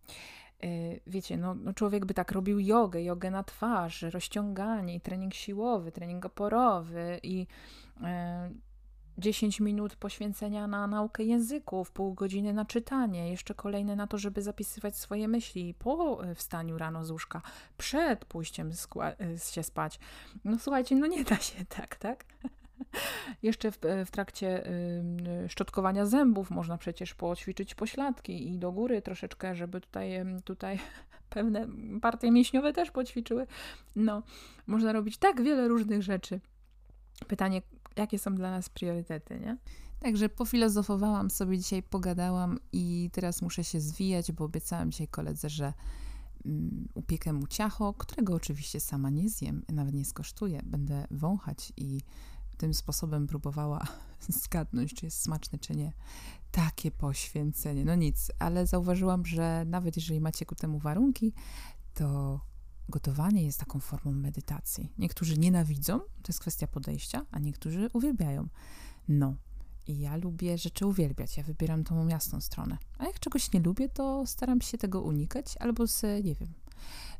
Wiecie, 1.07 1.37
no, 1.37 1.55
no, 1.55 1.73
człowiek 1.73 2.05
by 2.05 2.13
tak 2.13 2.31
robił 2.31 2.59
jogę, 2.59 3.03
jogę 3.03 3.31
na 3.31 3.43
twarz, 3.43 4.01
rozciąganie, 4.01 4.95
i 4.95 5.01
trening 5.01 5.33
siłowy, 5.33 5.91
trening 5.91 6.25
oporowy 6.25 7.19
i 7.23 7.47
10 9.17 9.59
minut 9.59 9.95
poświęcenia 9.95 10.67
na 10.67 10.87
naukę 10.87 11.23
języków, 11.23 11.91
pół 11.91 12.13
godziny 12.13 12.53
na 12.53 12.65
czytanie, 12.65 13.29
jeszcze 13.29 13.53
kolejne 13.53 13.95
na 13.95 14.07
to, 14.07 14.17
żeby 14.17 14.41
zapisywać 14.41 14.97
swoje 14.97 15.27
myśli 15.27 15.73
po 15.73 16.23
e, 16.23 16.35
wstaniu 16.35 16.77
rano 16.77 17.05
z 17.05 17.11
łóżka, 17.11 17.41
przed 17.77 18.25
pójściem 18.25 18.71
e, 19.01 19.39
się 19.39 19.63
spać. 19.63 19.99
No 20.43 20.59
słuchajcie, 20.59 20.95
no 20.95 21.07
nie 21.07 21.23
da 21.23 21.37
się 21.37 21.65
tak, 21.65 21.95
tak? 21.95 22.25
Jeszcze 23.43 23.71
w, 23.71 23.85
e, 23.85 24.05
w, 24.05 24.11
trakcie 24.11 24.67
y, 24.67 25.49
szczotkowania 25.49 26.05
zębów 26.05 26.51
można 26.51 26.77
przecież 26.77 27.13
poćwiczyć 27.13 27.75
pośladki 27.75 28.53
i 28.53 28.59
do 28.59 28.71
góry 28.71 29.01
troszeczkę, 29.01 29.55
żeby 29.55 29.81
tutaj, 29.81 30.11
tutaj 30.43 30.79
pewne 31.29 31.67
partie 32.01 32.31
mięśniowe 32.31 32.73
też 32.73 32.91
poćwiczyły. 32.91 33.47
No, 33.95 34.23
można 34.67 34.93
robić 34.93 35.17
tak 35.17 35.41
wiele 35.41 35.67
różnych 35.67 36.03
rzeczy. 36.03 36.39
Pytanie, 37.27 37.61
jakie 37.97 38.19
są 38.19 38.35
dla 38.35 38.51
nas 38.51 38.69
priorytety, 38.69 39.39
nie? 39.39 39.57
Także 39.99 40.29
pofilozofowałam 40.29 41.29
sobie 41.29 41.57
dzisiaj, 41.57 41.83
pogadałam 41.83 42.59
i 42.73 43.09
teraz 43.13 43.41
muszę 43.41 43.63
się 43.63 43.81
zwijać, 43.81 44.31
bo 44.31 44.45
obiecałam 44.45 44.91
dzisiaj 44.91 45.07
koledze, 45.07 45.49
że 45.49 45.73
um, 46.45 46.87
upiekę 46.93 47.33
mu 47.33 47.47
ciacho, 47.47 47.93
którego 47.93 48.33
oczywiście 48.33 48.79
sama 48.79 49.09
nie 49.09 49.29
zjem, 49.29 49.65
nawet 49.69 49.93
nie 49.93 50.05
skosztuję. 50.05 50.61
Będę 50.65 51.07
wąchać 51.11 51.73
i 51.77 52.01
tym 52.57 52.73
sposobem 52.73 53.27
próbowała 53.27 53.87
zgadnąć, 54.43 54.93
czy 54.93 55.05
jest 55.05 55.21
smaczne, 55.21 55.59
czy 55.59 55.75
nie. 55.75 55.93
Takie 56.51 56.91
poświęcenie. 56.91 57.85
No 57.85 57.95
nic, 57.95 58.31
ale 58.39 58.67
zauważyłam, 58.67 59.25
że 59.25 59.63
nawet 59.65 59.95
jeżeli 59.95 60.21
macie 60.21 60.45
ku 60.45 60.55
temu 60.55 60.79
warunki, 60.79 61.33
to 61.93 62.39
gotowanie 62.89 63.43
jest 63.43 63.59
taką 63.59 63.79
formą 63.79 64.11
medytacji. 64.11 64.93
Niektórzy 64.97 65.37
nienawidzą, 65.37 65.99
to 65.99 66.27
jest 66.27 66.39
kwestia 66.39 66.67
podejścia, 66.67 67.25
a 67.31 67.39
niektórzy 67.39 67.89
uwielbiają. 67.93 68.47
No, 69.07 69.35
i 69.87 69.99
ja 69.99 70.15
lubię 70.15 70.57
rzeczy 70.57 70.85
uwielbiać, 70.85 71.37
ja 71.37 71.43
wybieram 71.43 71.83
tą 71.83 72.07
jasną 72.07 72.41
stronę. 72.41 72.77
A 72.97 73.05
jak 73.05 73.19
czegoś 73.19 73.53
nie 73.53 73.59
lubię, 73.59 73.89
to 73.89 74.25
staram 74.25 74.61
się 74.61 74.77
tego 74.77 75.01
unikać 75.01 75.57
albo 75.59 75.87
se, 75.87 76.23
nie 76.23 76.35
wiem, 76.35 76.53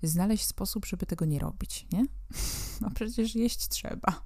znaleźć 0.04 0.46
sposób, 0.46 0.86
żeby 0.86 1.06
tego 1.06 1.26
nie 1.26 1.40
robić, 1.40 1.88
nie? 1.92 2.06
No 2.82 2.92
przecież 2.92 3.36
jeść 3.36 3.68
trzeba 3.68 4.22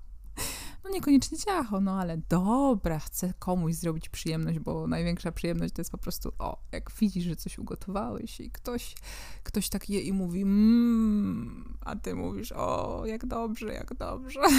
no 0.84 0.89
niekoniecznie 0.89 1.38
ciacho, 1.38 1.82
no 1.82 2.00
ale 2.00 2.17
dobra, 2.30 3.00
chcę 3.00 3.34
komuś 3.39 3.74
zrobić 3.74 4.10
przyjemność, 4.10 4.60
bo 4.60 4.88
największa 4.88 5.32
przyjemność 5.32 5.74
to 5.74 5.82
jest 5.82 5.91
po 5.91 5.98
prostu, 5.98 6.32
o, 6.39 6.58
jak 6.72 6.91
widzisz, 7.00 7.24
że 7.24 7.36
coś 7.36 7.60
ugotowałeś 7.60 8.39
i 8.39 8.52
ktoś, 8.52 8.96
ktoś 9.44 9.70
tak 9.70 9.89
je 9.89 10.02
i 10.02 10.13
mówi, 10.13 10.41
mmm, 10.41 11.78
a 11.82 11.96
ty 11.96 12.15
mówisz, 12.15 12.52
o, 12.52 13.04
jak 13.06 13.26
dobrze, 13.26 13.74
jak 13.74 13.94
dobrze. 13.94 14.41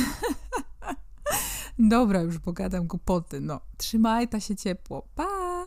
Dobra, 1.79 2.21
już 2.21 2.39
pogadam 2.39 2.87
głupoty, 2.87 3.41
no, 3.41 3.61
trzymaj 3.77 4.29
ta 4.29 4.41
się 4.41 4.57
ciepło, 4.57 5.09
pa! 5.15 5.67